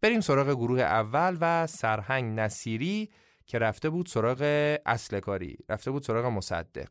[0.00, 3.10] بریم سراغ گروه اول و سرهنگ نصیری
[3.46, 4.42] که رفته بود سراغ
[4.86, 6.90] اصل کاری، رفته بود سراغ مصدق.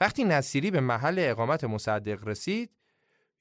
[0.00, 2.70] وقتی نصیری به محل اقامت مصدق رسید،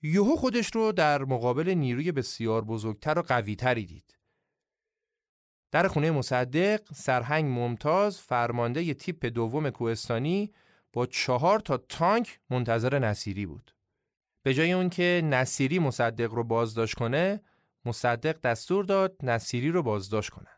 [0.01, 4.17] یهو خودش رو در مقابل نیروی بسیار بزرگتر و قویتری دید.
[5.71, 10.53] در خونه مصدق سرهنگ ممتاز فرمانده ی تیپ دوم کوهستانی
[10.93, 13.75] با چهار تا تانک منتظر نصیری بود.
[14.43, 17.41] به جای اون که نصیری مصدق رو بازداشت کنه،
[17.85, 20.49] مصدق دستور داد نصیری رو بازداشت کنه.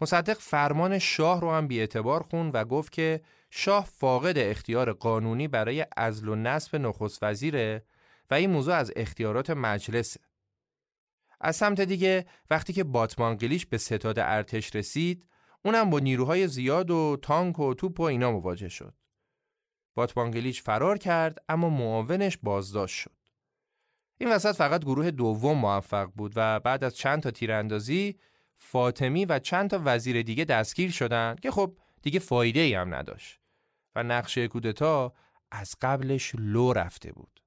[0.00, 5.48] مصدق فرمان شاه رو هم بی اعتبار خون و گفت که شاه فاقد اختیار قانونی
[5.48, 7.84] برای ازل و نصب نخست وزیره
[8.30, 10.20] و این موضوع از اختیارات مجلسه.
[11.40, 15.28] از سمت دیگه وقتی که باتمانگلیش به ستاد ارتش رسید
[15.64, 18.94] اونم با نیروهای زیاد و تانک و توپ و اینا مواجه شد.
[19.94, 23.16] باتمانگلیش فرار کرد اما معاونش بازداشت شد.
[24.18, 28.18] این وسط فقط گروه دوم موفق بود و بعد از چند تا تیراندازی
[28.54, 33.40] فاطمی و چند تا وزیر دیگه دستگیر شدند که خب دیگه فایده ای هم نداشت
[33.94, 35.12] و نقشه کودتا
[35.50, 37.42] از قبلش لو رفته بود.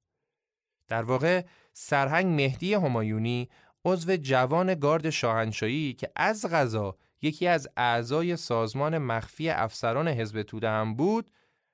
[0.88, 3.50] در واقع سرهنگ مهدی همایونی
[3.86, 10.70] عضو جوان گارد شاهنشاهی که از غذا یکی از اعضای سازمان مخفی افسران حزب توده
[10.70, 11.32] هم بود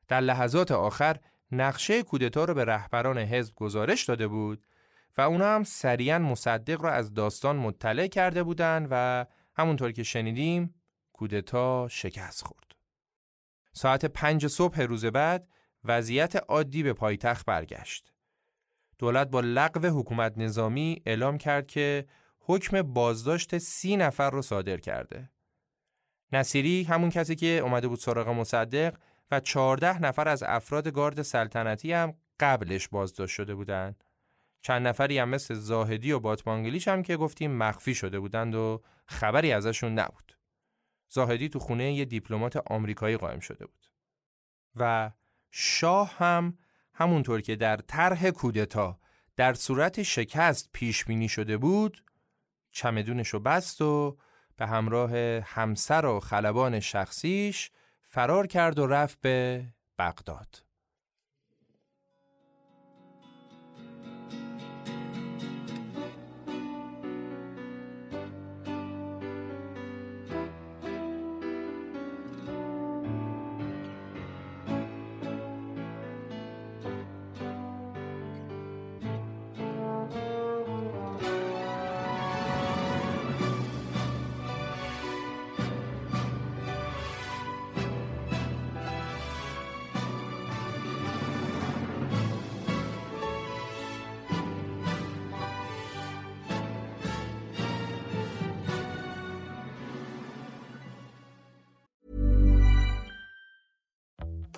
[0.08, 1.20] در لحظات آخر
[1.52, 4.66] نقشه کودتا رو به رهبران حزب گزارش داده بود
[5.18, 9.26] و اونا هم سریعا مصدق را از داستان مطلع کرده بودند و
[9.56, 10.76] همونطور که شنیدیم
[11.14, 12.76] کودتا شکست خورد.
[13.74, 15.48] ساعت پنج صبح روز بعد
[15.84, 18.14] وضعیت عادی به پایتخت برگشت.
[19.00, 22.08] دولت با لغو حکومت نظامی اعلام کرد که
[22.40, 25.30] حکم بازداشت سی نفر رو صادر کرده.
[26.32, 28.98] نصیری همون کسی که اومده بود سراغ مصدق
[29.32, 34.04] و چهارده نفر از افراد گارد سلطنتی هم قبلش بازداشت شده بودند.
[34.62, 39.52] چند نفری هم مثل زاهدی و باتمانگلیش هم که گفتیم مخفی شده بودند و خبری
[39.52, 40.38] ازشون نبود.
[41.10, 43.88] زاهدی تو خونه یه دیپلمات آمریکایی قائم شده بود.
[44.76, 45.12] و
[45.52, 46.58] شاه هم
[46.94, 49.00] همونطور که در طرح کودتا
[49.36, 52.04] در صورت شکست پیش بینی شده بود
[52.72, 54.18] چمدونش رو بست و
[54.58, 55.12] به همراه
[55.44, 57.72] همسر و خلبان شخصیش
[58.10, 59.66] فرار کرد و رفت به
[60.00, 60.67] بغداد.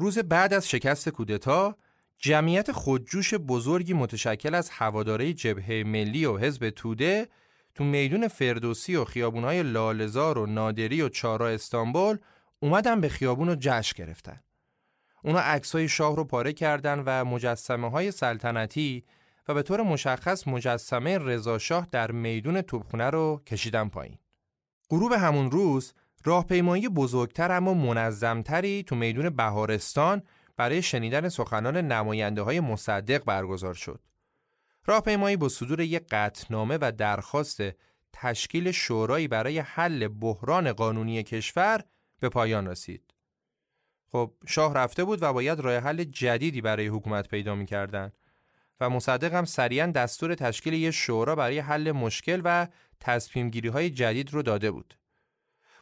[0.00, 1.76] روز بعد از شکست کودتا
[2.18, 7.28] جمعیت خودجوش بزرگی متشکل از هواداره جبهه ملی و حزب توده
[7.74, 12.18] تو میدون فردوسی و خیابونهای لالزار و نادری و چارا استانبول
[12.60, 14.40] اومدن به خیابون و جشن گرفتن.
[15.24, 19.04] اونا عکسای شاه رو پاره کردن و مجسمه های سلطنتی
[19.48, 24.18] و به طور مشخص مجسمه رضا شاه در میدون توپخونه رو کشیدن پایین.
[24.90, 25.92] غروب همون روز
[26.24, 30.22] راهپیمایی بزرگتر اما منظمتری تو میدون بهارستان
[30.56, 34.00] برای شنیدن سخنان نماینده های مصدق برگزار شد.
[34.86, 37.62] راهپیمایی با صدور یک قطنامه و درخواست
[38.12, 41.84] تشکیل شورایی برای حل بحران قانونی کشور
[42.20, 43.14] به پایان رسید.
[44.12, 48.12] خب شاه رفته بود و باید راه حل جدیدی برای حکومت پیدا می کردن
[48.80, 52.68] و مصدق هم سریعا دستور تشکیل یک شورا برای حل مشکل و
[53.00, 54.99] تصمیم گیری های جدید رو داده بود.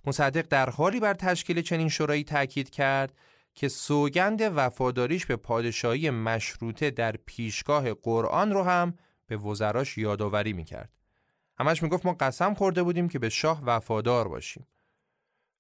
[0.09, 3.15] مصدق در حالی بر تشکیل چنین شورایی تاکید کرد
[3.55, 8.95] که سوگند وفاداریش به پادشاهی مشروطه در پیشگاه قرآن رو هم
[9.27, 10.91] به وزراش یادآوری می‌کرد.
[11.59, 14.67] همش می‌گفت ما قسم خورده بودیم که به شاه وفادار باشیم.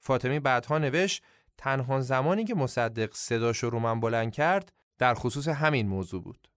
[0.01, 1.23] فاطمی بعدها نوشت
[1.57, 6.49] تنها زمانی که مصدق صداش رو من بلند کرد در خصوص همین موضوع بود.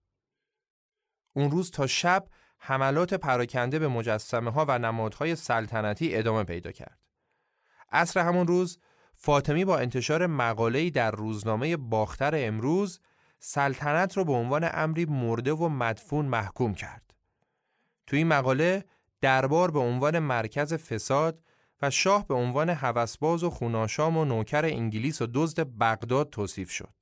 [1.33, 2.27] اون روز تا شب
[2.57, 7.00] حملات پراکنده به مجسمه ها و نمادهای سلطنتی ادامه پیدا کرد.
[7.91, 8.79] عصر همون روز
[9.15, 12.99] فاطمی با انتشار مقاله‌ای در روزنامه باختر امروز
[13.39, 17.13] سلطنت را به عنوان امری مرده و مدفون محکوم کرد.
[18.07, 18.85] توی این مقاله
[19.21, 21.43] دربار به عنوان مرکز فساد
[21.81, 26.93] و شاه به عنوان هوسباز و خوناشام و نوکر انگلیس و دزد بغداد توصیف شد.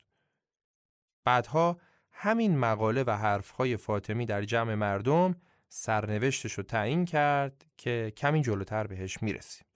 [1.26, 1.78] بعدها
[2.12, 5.36] همین مقاله و حرفهای فاطمی در جمع مردم
[5.70, 9.69] سرنوشتش رو تعیین کرد که کمی جلوتر بهش می‌رسیم.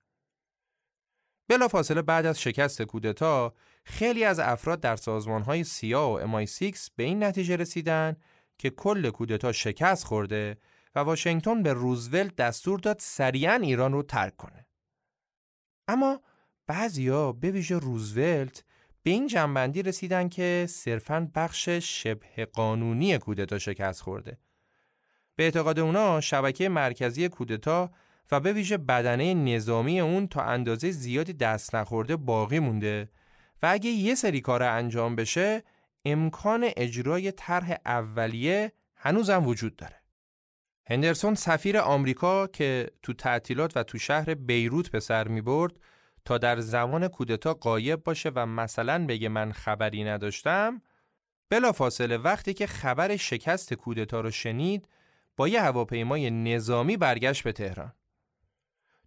[1.47, 7.03] بلافاصله بعد از شکست کودتا خیلی از افراد در سازمانهای سیا و امای 6 به
[7.03, 8.15] این نتیجه رسیدن
[8.57, 10.57] که کل کودتا شکست خورده
[10.95, 14.67] و واشنگتن به روزولت دستور داد سریعا ایران رو ترک کنه.
[15.87, 16.21] اما
[16.67, 18.63] بعضیا به ویژه روزولت
[19.03, 24.37] به این جنبندی رسیدن که صرفاً بخش شبه قانونی کودتا شکست خورده.
[25.35, 27.91] به اعتقاد اونا شبکه مرکزی کودتا
[28.31, 33.09] و به ویژه بدنه نظامی اون تا اندازه زیادی دست نخورده باقی مونده
[33.63, 35.63] و اگه یه سری کار انجام بشه
[36.05, 39.95] امکان اجرای طرح اولیه هنوزم وجود داره.
[40.85, 45.73] هندرسون سفیر آمریکا که تو تعطیلات و تو شهر بیروت به سر می برد
[46.25, 50.81] تا در زمان کودتا قایب باشه و مثلا بگه من خبری نداشتم
[51.49, 54.87] بلافاصله وقتی که خبر شکست کودتا رو شنید
[55.37, 57.93] با یه هواپیمای نظامی برگشت به تهران.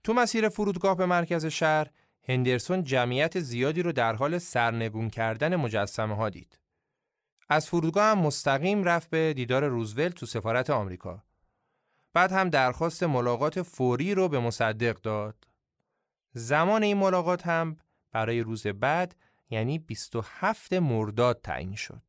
[0.06, 1.90] تو مسیر فرودگاه به مرکز شهر
[2.28, 6.58] هندرسون جمعیت زیادی رو در حال سرنگون کردن مجسمه ها دید.
[7.48, 11.22] از فرودگاه هم مستقیم رفت به دیدار روزولت تو سفارت آمریکا.
[12.12, 15.46] بعد هم درخواست ملاقات فوری رو به مصدق داد.
[16.32, 17.76] زمان این ملاقات هم
[18.12, 19.16] برای روز بعد
[19.50, 22.02] یعنی 27 مرداد تعیین شد.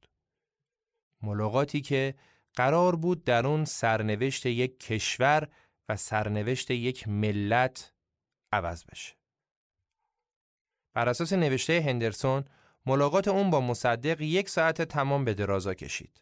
[1.22, 2.16] ملاقاتی که
[2.56, 5.48] قرار بود در اون سرنوشت یک کشور
[5.90, 7.94] و سرنوشت یک ملت
[8.52, 9.16] عوض بشه.
[10.94, 12.46] بر اساس نوشته هندرسون
[12.86, 16.22] ملاقات اون با مصدق یک ساعت تمام به درازا کشید.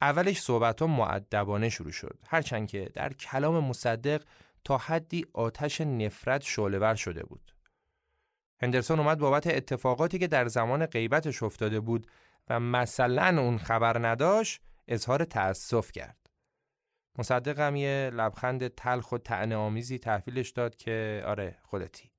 [0.00, 4.24] اولش صحبت ها معدبانه شروع شد هرچند که در کلام مصدق
[4.64, 7.54] تا حدی آتش نفرت شعله‌ور شده بود.
[8.62, 12.06] هندرسون اومد بابت اتفاقاتی که در زمان غیبتش افتاده بود
[12.48, 16.27] و مثلا اون خبر نداشت اظهار تأسف کرد.
[17.18, 22.10] مصدقم یه لبخند تلخ و طعنه آمیزی تحویلش داد که آره خودتی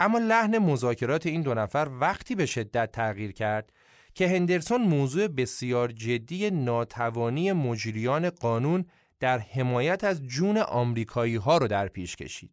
[0.00, 3.72] اما لحن مذاکرات این دو نفر وقتی به شدت تغییر کرد
[4.14, 8.84] که هندرسون موضوع بسیار جدی ناتوانی مجریان قانون
[9.20, 12.52] در حمایت از جون آمریکایی ها رو در پیش کشید.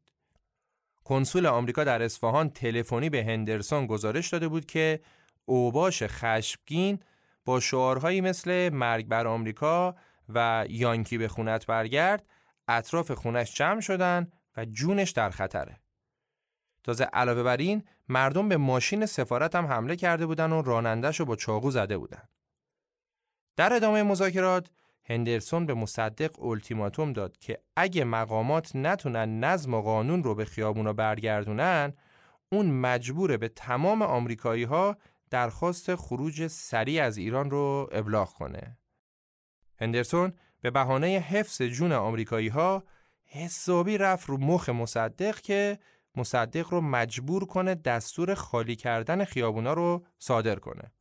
[1.03, 4.99] کنسول آمریکا در اصفهان تلفنی به هندرسون گزارش داده بود که
[5.45, 6.99] اوباش خشمگین
[7.45, 9.95] با شعارهایی مثل مرگ بر آمریکا
[10.29, 12.25] و یانکی به خونت برگرد
[12.67, 15.81] اطراف خونش جمع شدن و جونش در خطره.
[16.83, 21.25] تازه علاوه بر این مردم به ماشین سفارت هم حمله کرده بودن و رانندش رو
[21.25, 22.29] با چاقو زده بودن.
[23.55, 24.69] در ادامه مذاکرات
[25.03, 30.93] هندرسون به مصدق التیماتوم داد که اگه مقامات نتونن نظم و قانون رو به خیابونا
[30.93, 31.93] برگردونن
[32.51, 34.97] اون مجبوره به تمام آمریکایی ها
[35.29, 38.77] درخواست خروج سریع از ایران رو ابلاغ کنه.
[39.79, 42.83] هندرسون به بهانه حفظ جون آمریکایی ها
[43.25, 45.79] حسابی رفت رو مخ مصدق که
[46.15, 50.91] مصدق رو مجبور کنه دستور خالی کردن خیابونا رو صادر کنه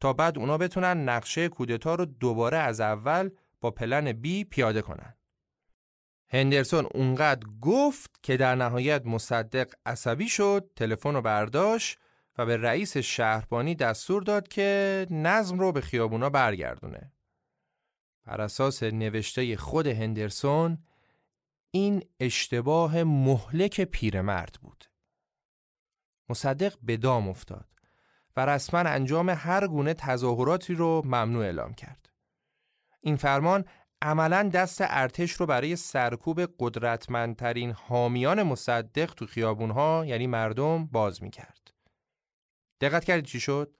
[0.00, 3.30] تا بعد اونا بتونن نقشه کودتا رو دوباره از اول
[3.60, 5.14] با پلن بی پیاده کنن.
[6.30, 11.98] هندرسون اونقدر گفت که در نهایت مصدق عصبی شد، تلفن رو برداشت
[12.38, 17.12] و به رئیس شهربانی دستور داد که نظم رو به خیابونا برگردونه.
[18.28, 20.78] بر اساس نوشته خود هندرسون
[21.70, 24.84] این اشتباه مهلک پیرمرد بود.
[26.28, 27.66] مصدق به دام افتاد
[28.36, 32.08] و رسما انجام هر گونه تظاهراتی رو ممنوع اعلام کرد.
[33.00, 33.64] این فرمان
[34.02, 41.30] عملا دست ارتش رو برای سرکوب قدرتمندترین حامیان مصدق تو خیابونها یعنی مردم باز می
[41.30, 41.74] کرد.
[42.80, 43.76] دقت کردید چی شد؟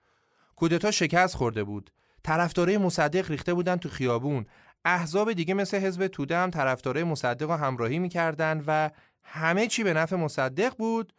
[0.57, 1.90] کودتا شکست خورده بود.
[2.25, 4.47] طرفدارای مصدق ریخته بودن تو خیابون.
[4.85, 8.91] احزاب دیگه مثل حزب توده هم طرفدارای مصدق رو همراهی می‌کردن و
[9.23, 11.12] همه چی به نفع مصدق بود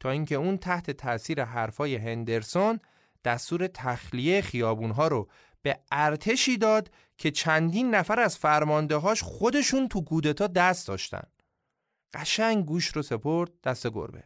[0.00, 2.80] تا اینکه اون تحت تاثیر حرفای هندرسون
[3.24, 5.28] دستور تخلیه خیابونها رو
[5.62, 11.22] به ارتشی داد که چندین نفر از فرماندهاش خودشون تو کودتا دست داشتن.
[12.14, 14.24] قشنگ گوش رو سپرد دست گربه.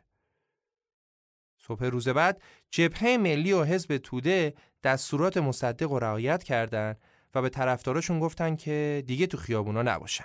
[1.59, 7.01] صبح روز بعد جبهه ملی و حزب توده دستورات مصدق و رعایت کردند
[7.35, 10.25] و به طرفداراشون گفتن که دیگه تو خیابونا نباشن.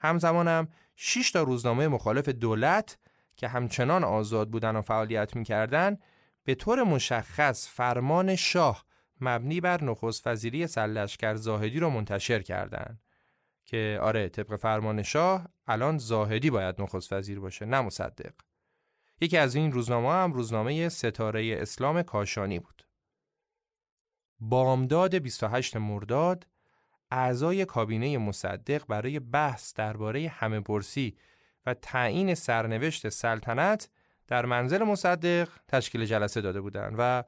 [0.00, 2.98] همزمانم 6 تا روزنامه مخالف دولت
[3.36, 5.98] که همچنان آزاد بودن و فعالیت می‌کردن
[6.44, 8.84] به طور مشخص فرمان شاه
[9.20, 13.02] مبنی بر نخست وزیری سلشکر زاهدی رو منتشر کردند
[13.64, 18.32] که آره طبق فرمان شاه الان زاهدی باید نخست وزیر باشه نه مصدق
[19.20, 22.86] یکی از این روزنامه هم روزنامه ستاره اسلام کاشانی بود
[24.40, 26.46] بامداد 28 مرداد
[27.10, 31.16] اعضای کابینه مصدق برای بحث درباره همه پرسی
[31.66, 33.88] و تعیین سرنوشت سلطنت
[34.26, 37.24] در منزل مصدق تشکیل جلسه داده بودند و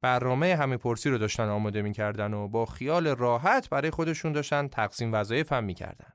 [0.00, 5.14] برنامه همه پرسی رو داشتن آماده می‌کردن و با خیال راحت برای خودشون داشتن تقسیم
[5.14, 6.12] وظایف هم می‌کردن.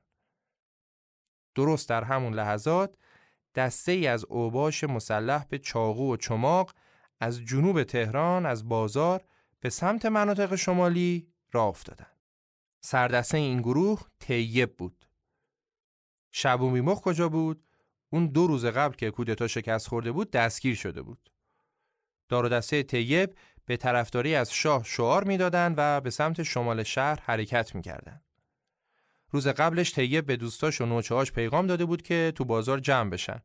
[1.55, 2.95] درست در همون لحظات
[3.55, 6.73] دسته ای از اوباش مسلح به چاقو و چماق
[7.19, 9.23] از جنوب تهران از بازار
[9.66, 12.07] به سمت مناطق شمالی راه افتادن.
[12.82, 15.05] سردسته این گروه طیب بود.
[16.32, 17.63] شبومی مخ کجا بود؟
[18.09, 21.32] اون دو روز قبل که کودتا شکست خورده بود دستگیر شده بود.
[22.30, 27.76] دار دسته طیب به طرفداری از شاه شعار می‌دادند و به سمت شمال شهر حرکت
[27.76, 28.24] می‌کردند.
[29.32, 33.41] روز قبلش طیب به دوستاش و نوچه‌هاش پیغام داده بود که تو بازار جمع بشن.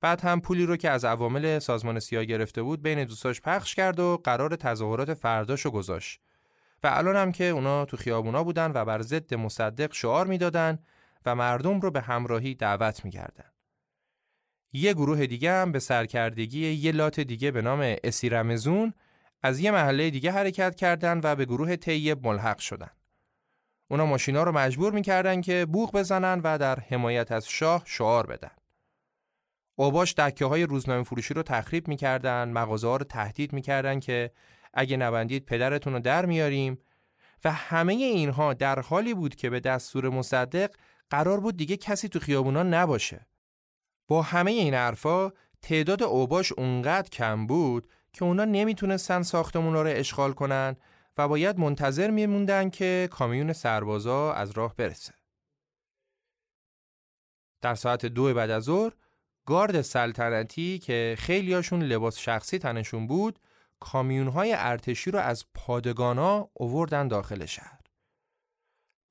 [0.00, 4.00] بعد هم پولی رو که از عوامل سازمان سیاه گرفته بود بین دوستاش پخش کرد
[4.00, 6.20] و قرار تظاهرات فرداشو گذاشت.
[6.82, 10.78] و الان هم که اونا تو خیابونا بودن و بر ضد مصدق شعار می‌دادن
[11.26, 13.44] و مردم رو به همراهی دعوت می‌کردن.
[14.72, 18.94] یه گروه دیگه هم به سرکردگی یه لات دیگه به نام اسیرمزون
[19.42, 22.90] از یه محله دیگه حرکت کردن و به گروه طیب ملحق شدن.
[23.88, 28.50] اونا ماشینا رو مجبور می‌کردن که بوغ بزنن و در حمایت از شاه شعار بدن.
[29.80, 34.30] اوباش دکه های روزنامه فروشی رو تخریب می‌کردن، مغازه ها رو تهدید می‌کردن که
[34.74, 36.78] اگه نبندید پدرتون رو در میاریم
[37.44, 40.70] و همه اینها در حالی بود که به دستور مصدق
[41.10, 43.26] قرار بود دیگه کسی تو خیابونا نباشه.
[44.08, 45.30] با همه این حرفا
[45.62, 50.76] تعداد اوباش اونقدر کم بود که اونا نمی‌تونستن ساختمونا رو اشغال کنن
[51.18, 55.14] و باید منتظر میموندن که کامیون سربازا از راه برسه.
[57.60, 58.92] در ساعت دو بعد از ظهر
[59.50, 63.38] گارد سلطنتی که خیلیاشون لباس شخصی تنشون بود
[63.80, 67.80] کامیونهای ارتشی رو از پادگانا اووردن داخل شهر.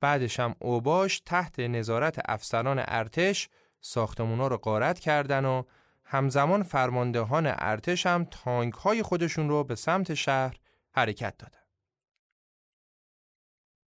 [0.00, 3.48] بعدش هم اوباش تحت نظارت افسران ارتش
[3.80, 5.62] ساختمونا رو غارت کردن و
[6.04, 10.56] همزمان فرماندهان ارتش هم تانک های خودشون رو به سمت شهر
[10.92, 11.66] حرکت دادن.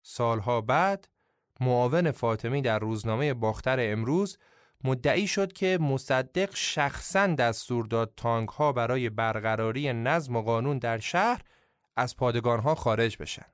[0.02, 1.08] سالها بعد
[1.60, 4.38] معاون فاطمی در روزنامه باختر امروز
[4.84, 11.00] مدعی شد که مصدق شخصا دستور داد تانک ها برای برقراری نظم و قانون در
[11.00, 11.42] شهر
[11.96, 13.46] از پادگان ها خارج بشن.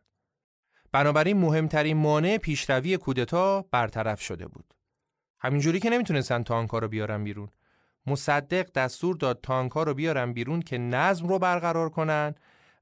[0.92, 4.74] بنابراین مهمترین مانع پیشروی کودتا برطرف شده بود.
[5.40, 7.50] همینجوری که نمی‌تونستن تانک ها رو بیارن بیرون.
[8.08, 12.36] مصدق دستور داد تانک ها رو بیارن بیرون که نظم رو برقرار کنن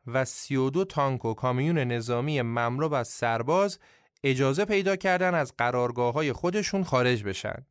[0.07, 3.79] و 32 تانک و کامیون نظامی مملو از سرباز
[4.23, 7.65] اجازه پیدا کردن از قرارگاه های خودشون خارج بشن.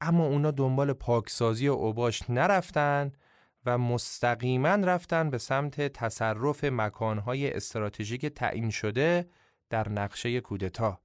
[0.00, 3.12] اما اونا دنبال پاکسازی و اوباش نرفتن
[3.66, 9.28] و مستقیما رفتن به سمت تصرف مکانهای استراتژیک تعیین شده
[9.70, 11.00] در نقشه کودتا.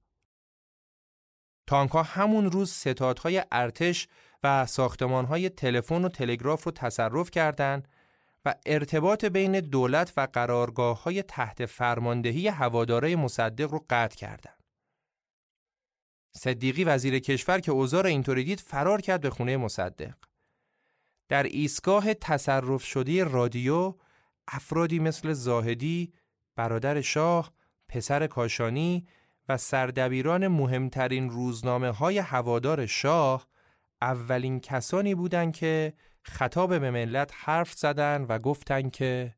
[1.66, 4.08] تانکها همون روز ستادهای ارتش
[4.42, 7.88] و ساختمانهای تلفن و تلگراف رو تصرف کردند
[8.44, 14.63] و ارتباط بین دولت و قرارگاه های تحت فرماندهی هواداره مصدق رو قطع کردند.
[16.36, 20.14] صدیقی وزیر کشور که اوزار اینطوری دید فرار کرد به خونه مصدق.
[21.28, 23.94] در ایستگاه تصرف شده رادیو
[24.48, 26.12] افرادی مثل زاهدی،
[26.56, 27.52] برادر شاه،
[27.88, 29.06] پسر کاشانی
[29.48, 33.48] و سردبیران مهمترین روزنامه های هوادار شاه
[34.02, 39.34] اولین کسانی بودند که خطاب به ملت حرف زدن و گفتند که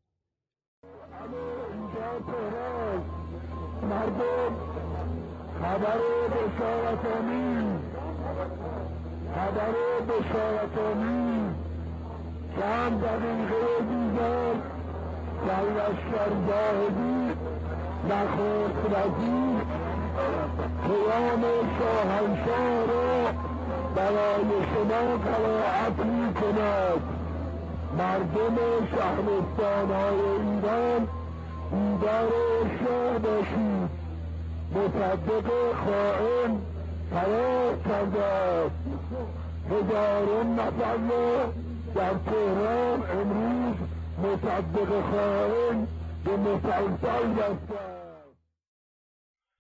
[5.63, 6.01] خبر
[6.31, 7.79] بشارت آمین
[9.35, 9.75] خبر
[10.09, 11.55] بشارت آمین
[12.61, 14.53] چند دقیقه دیگر
[15.47, 17.33] در لشکر زاهدی
[18.11, 19.63] نخست وزیر.
[20.87, 21.43] قیام
[21.79, 23.33] شاهنشاه را
[23.97, 27.03] برای شما قرائت می کند
[27.99, 28.57] مردم
[28.91, 31.09] شهرستان های ایران
[31.71, 32.31] بیدار
[32.79, 33.86] شاه باشید.
[34.77, 36.59] مصدق خائن
[37.11, 38.74] فرار کرده است
[39.70, 41.53] هزاران نفر را
[41.95, 43.77] در تهران امروز
[44.18, 45.87] مصدق خائن
[46.24, 47.55] به مسلسل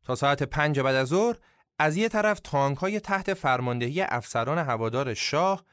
[0.04, 1.36] تا ساعت پنج بعد از ظهر
[1.78, 5.64] از یه طرف تانک های تحت فرماندهی افسران هوادار شاه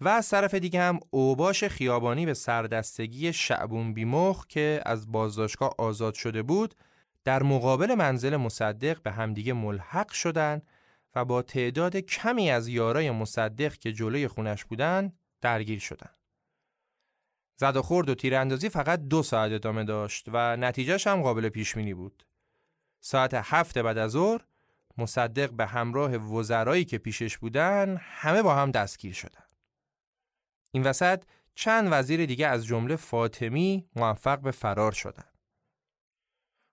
[0.00, 6.14] و از طرف دیگه هم اوباش خیابانی به سردستگی شعبون بیمخ که از بازداشتگاه آزاد
[6.14, 6.74] شده بود
[7.28, 10.62] در مقابل منزل مصدق به همدیگه ملحق شدن
[11.14, 16.10] و با تعداد کمی از یارای مصدق که جلوی خونش بودن درگیر شدن.
[17.56, 21.74] زد و خورد و تیراندازی فقط دو ساعت ادامه داشت و نتیجهش هم قابل پیش
[21.74, 22.26] بود.
[23.00, 24.40] ساعت هفت بعد از ظهر
[24.98, 29.44] مصدق به همراه وزرایی که پیشش بودن همه با هم دستگیر شدن.
[30.70, 31.22] این وسط
[31.54, 35.27] چند وزیر دیگه از جمله فاطمی موفق به فرار شدن.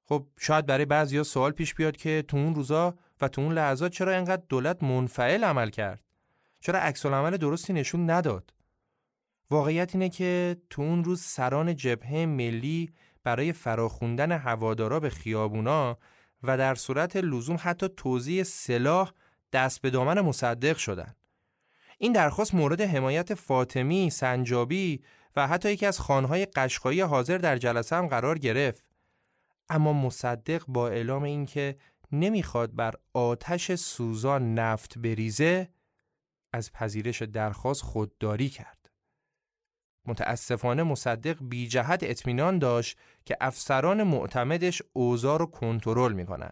[0.05, 3.91] خب شاید برای بعضیا سوال پیش بیاد که تو اون روزا و تو اون لحظات
[3.91, 6.03] چرا اینقدر دولت منفعل عمل کرد؟
[6.59, 8.53] چرا عکس عمل درستی نشون نداد؟
[9.51, 12.89] واقعیت اینه که تو اون روز سران جبهه ملی
[13.23, 15.97] برای فراخوندن هوادارا به خیابونا
[16.43, 19.11] و در صورت لزوم حتی توزیع سلاح
[19.53, 21.15] دست به دامن مصدق شدند.
[21.97, 25.01] این درخواست مورد حمایت فاطمی، سنجابی
[25.35, 28.94] و حتی یکی از خانهای قشقایی حاضر در جلسه هم قرار گرفت.
[29.69, 31.77] اما مصدق با اعلام اینکه
[32.11, 35.69] نمی‌خواد بر آتش سوزان نفت بریزه
[36.53, 38.91] از پذیرش درخواست خودداری کرد.
[40.05, 46.51] متاسفانه مصدق بی جهت اطمینان داشت که افسران معتمدش اوضاع رو کنترل می‌کنن.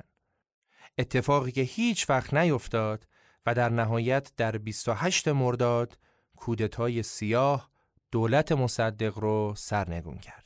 [0.97, 3.07] اتفاقی که هیچ وقت نیفتاد
[3.45, 5.97] و در نهایت در 28 مرداد
[6.35, 7.69] کودتای سیاه
[8.11, 10.42] دولت مصدق رو سرنگون کرد.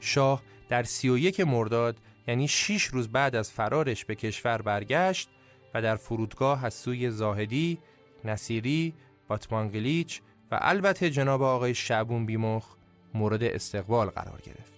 [0.00, 1.96] شاه در 31 مرداد
[2.28, 5.28] یعنی 6 روز بعد از فرارش به کشور برگشت
[5.74, 7.78] و در فرودگاه از سوی زاهدی،
[8.24, 8.94] نصیری،
[9.28, 10.20] باتمانگلیچ
[10.50, 12.66] و البته جناب آقای شعبون بیمخ
[13.14, 14.72] مورد استقبال قرار گرفت.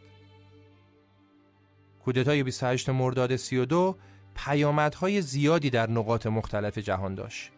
[2.05, 3.97] کودتای 28 مرداد 32
[4.35, 7.51] پیامدهای زیادی در نقاط مختلف جهان داشت.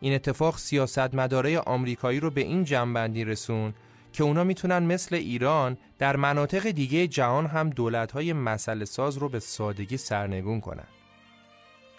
[0.00, 3.74] این اتفاق سیاستمدارای آمریکایی رو به این جنبندی رسون
[4.12, 9.40] که اونا می‌تونن مثل ایران در مناطق دیگه جهان هم دولت‌های مسئله ساز رو به
[9.40, 10.86] سادگی سرنگون کنن.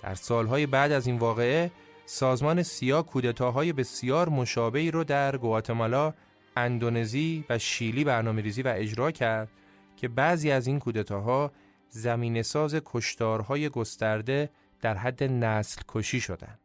[0.03, 1.71] در سالهای بعد از این واقعه
[2.05, 6.13] سازمان سیا کودتاهای بسیار مشابهی رو در گواتمالا،
[6.55, 9.49] اندونزی و شیلی برنامه ریزی و اجرا کرد
[9.97, 11.51] که بعضی از این کودتاها
[11.89, 14.49] زمین ساز کشتارهای گسترده
[14.81, 16.59] در حد نسل کشی شدند.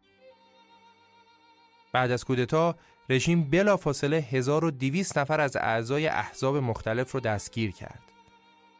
[1.92, 2.76] بعد از کودتا
[3.08, 8.02] رژیم بلافاصله 1200 نفر از اعضای احزاب مختلف رو دستگیر کرد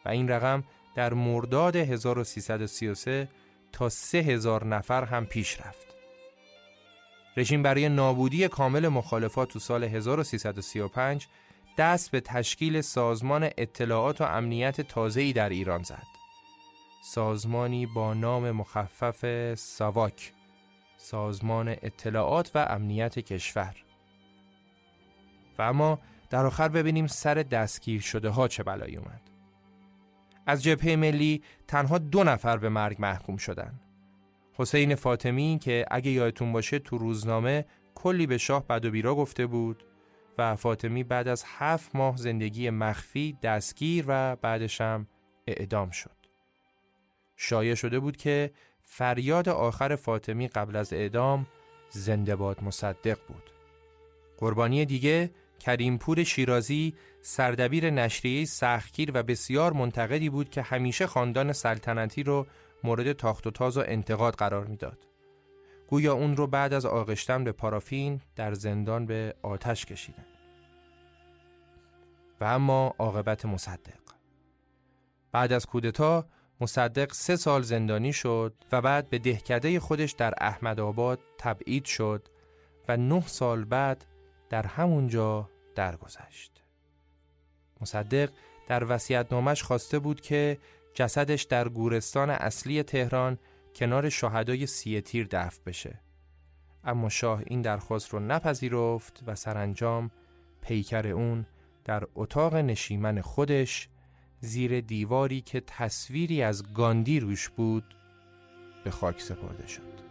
[0.05, 0.64] و این رقم
[0.95, 3.29] در مرداد 1333
[3.72, 5.87] تا 3000 نفر هم پیش رفت.
[7.37, 11.27] رژیم برای نابودی کامل مخالفات تو سال 1335
[11.79, 16.07] دست به تشکیل سازمان اطلاعات و امنیت تازه‌ای در ایران زد.
[17.05, 20.33] سازمانی با نام مخفف ساواک
[20.97, 23.86] سازمان اطلاعات و امنیت کشور
[25.59, 25.98] و اما
[26.30, 29.20] در آخر ببینیم سر دستگیر شده ها چه بلایی اومد.
[30.46, 33.80] از جبهه ملی تنها دو نفر به مرگ محکوم شدن.
[34.52, 39.46] حسین فاطمی که اگه یادتون باشه تو روزنامه کلی به شاه بد و بیرا گفته
[39.46, 39.84] بود
[40.38, 45.07] و فاطمی بعد از هفت ماه زندگی مخفی دستگیر و بعدش هم
[45.46, 46.16] اعدام شد.
[47.36, 48.50] شایع شده بود که
[48.84, 51.46] فریاد آخر فاطمی قبل از اعدام
[51.90, 53.50] زنده باد مصدق بود.
[54.38, 62.22] قربانی دیگه کریمپور شیرازی سردبیر نشریه سختگیر و بسیار منتقدی بود که همیشه خاندان سلطنتی
[62.22, 62.46] رو
[62.84, 64.98] مورد تاخت و تاز و انتقاد قرار می‌داد.
[65.88, 70.24] گویا اون رو بعد از آغشتن به پارافین در زندان به آتش کشیدن.
[72.40, 74.00] و اما عاقبت مصدق
[75.32, 76.26] بعد از کودتا
[76.61, 82.28] مصدق سه سال زندانی شد و بعد به دهکده خودش در احمدآباد تبعید شد
[82.88, 84.04] و نه سال بعد
[84.51, 86.62] در همونجا درگذشت.
[87.80, 88.30] مصدق
[88.68, 90.59] در وصیت‌نامش خواسته بود که
[90.94, 93.38] جسدش در گورستان اصلی تهران
[93.74, 96.01] کنار شهدای سی تیر دفن بشه.
[96.84, 100.11] اما شاه این درخواست رو نپذیرفت و سرانجام
[100.61, 101.47] پیکر اون
[101.84, 103.88] در اتاق نشیمن خودش
[104.40, 107.97] زیر دیواری که تصویری از گاندی روش بود
[108.84, 110.05] به خاک سپرده شد.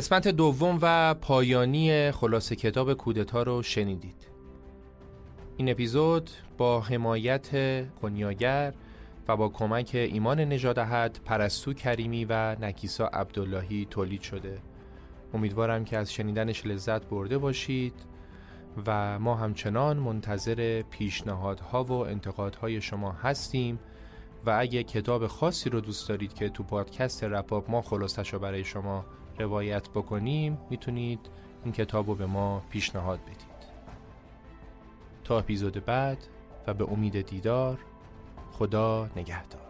[0.00, 4.28] قسمت دوم و پایانی خلاصه کتاب کودتا رو شنیدید.
[5.56, 7.48] این اپیزود با حمایت
[8.02, 8.74] کنیاگر
[9.28, 14.58] و با کمک ایمان نجادهت پرستو کریمی و نکیسا عبداللهی تولید شده.
[15.34, 17.94] امیدوارم که از شنیدنش لذت برده باشید
[18.86, 23.78] و ما همچنان منتظر پیشنهادها و انتقادهای شما هستیم
[24.46, 28.64] و اگه کتاب خاصی رو دوست دارید که تو پادکست رپاپ ما خلاصش رو برای
[28.64, 29.04] شما
[29.40, 31.20] روایت بکنیم می‌تونید
[31.64, 33.60] این کتاب رو به ما پیشنهاد بدید.
[35.24, 36.18] تا اپیزود بعد
[36.66, 37.78] و به امید دیدار
[38.52, 39.69] خدا نگهدار.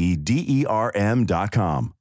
[0.00, 1.99] E E D E R M dot com.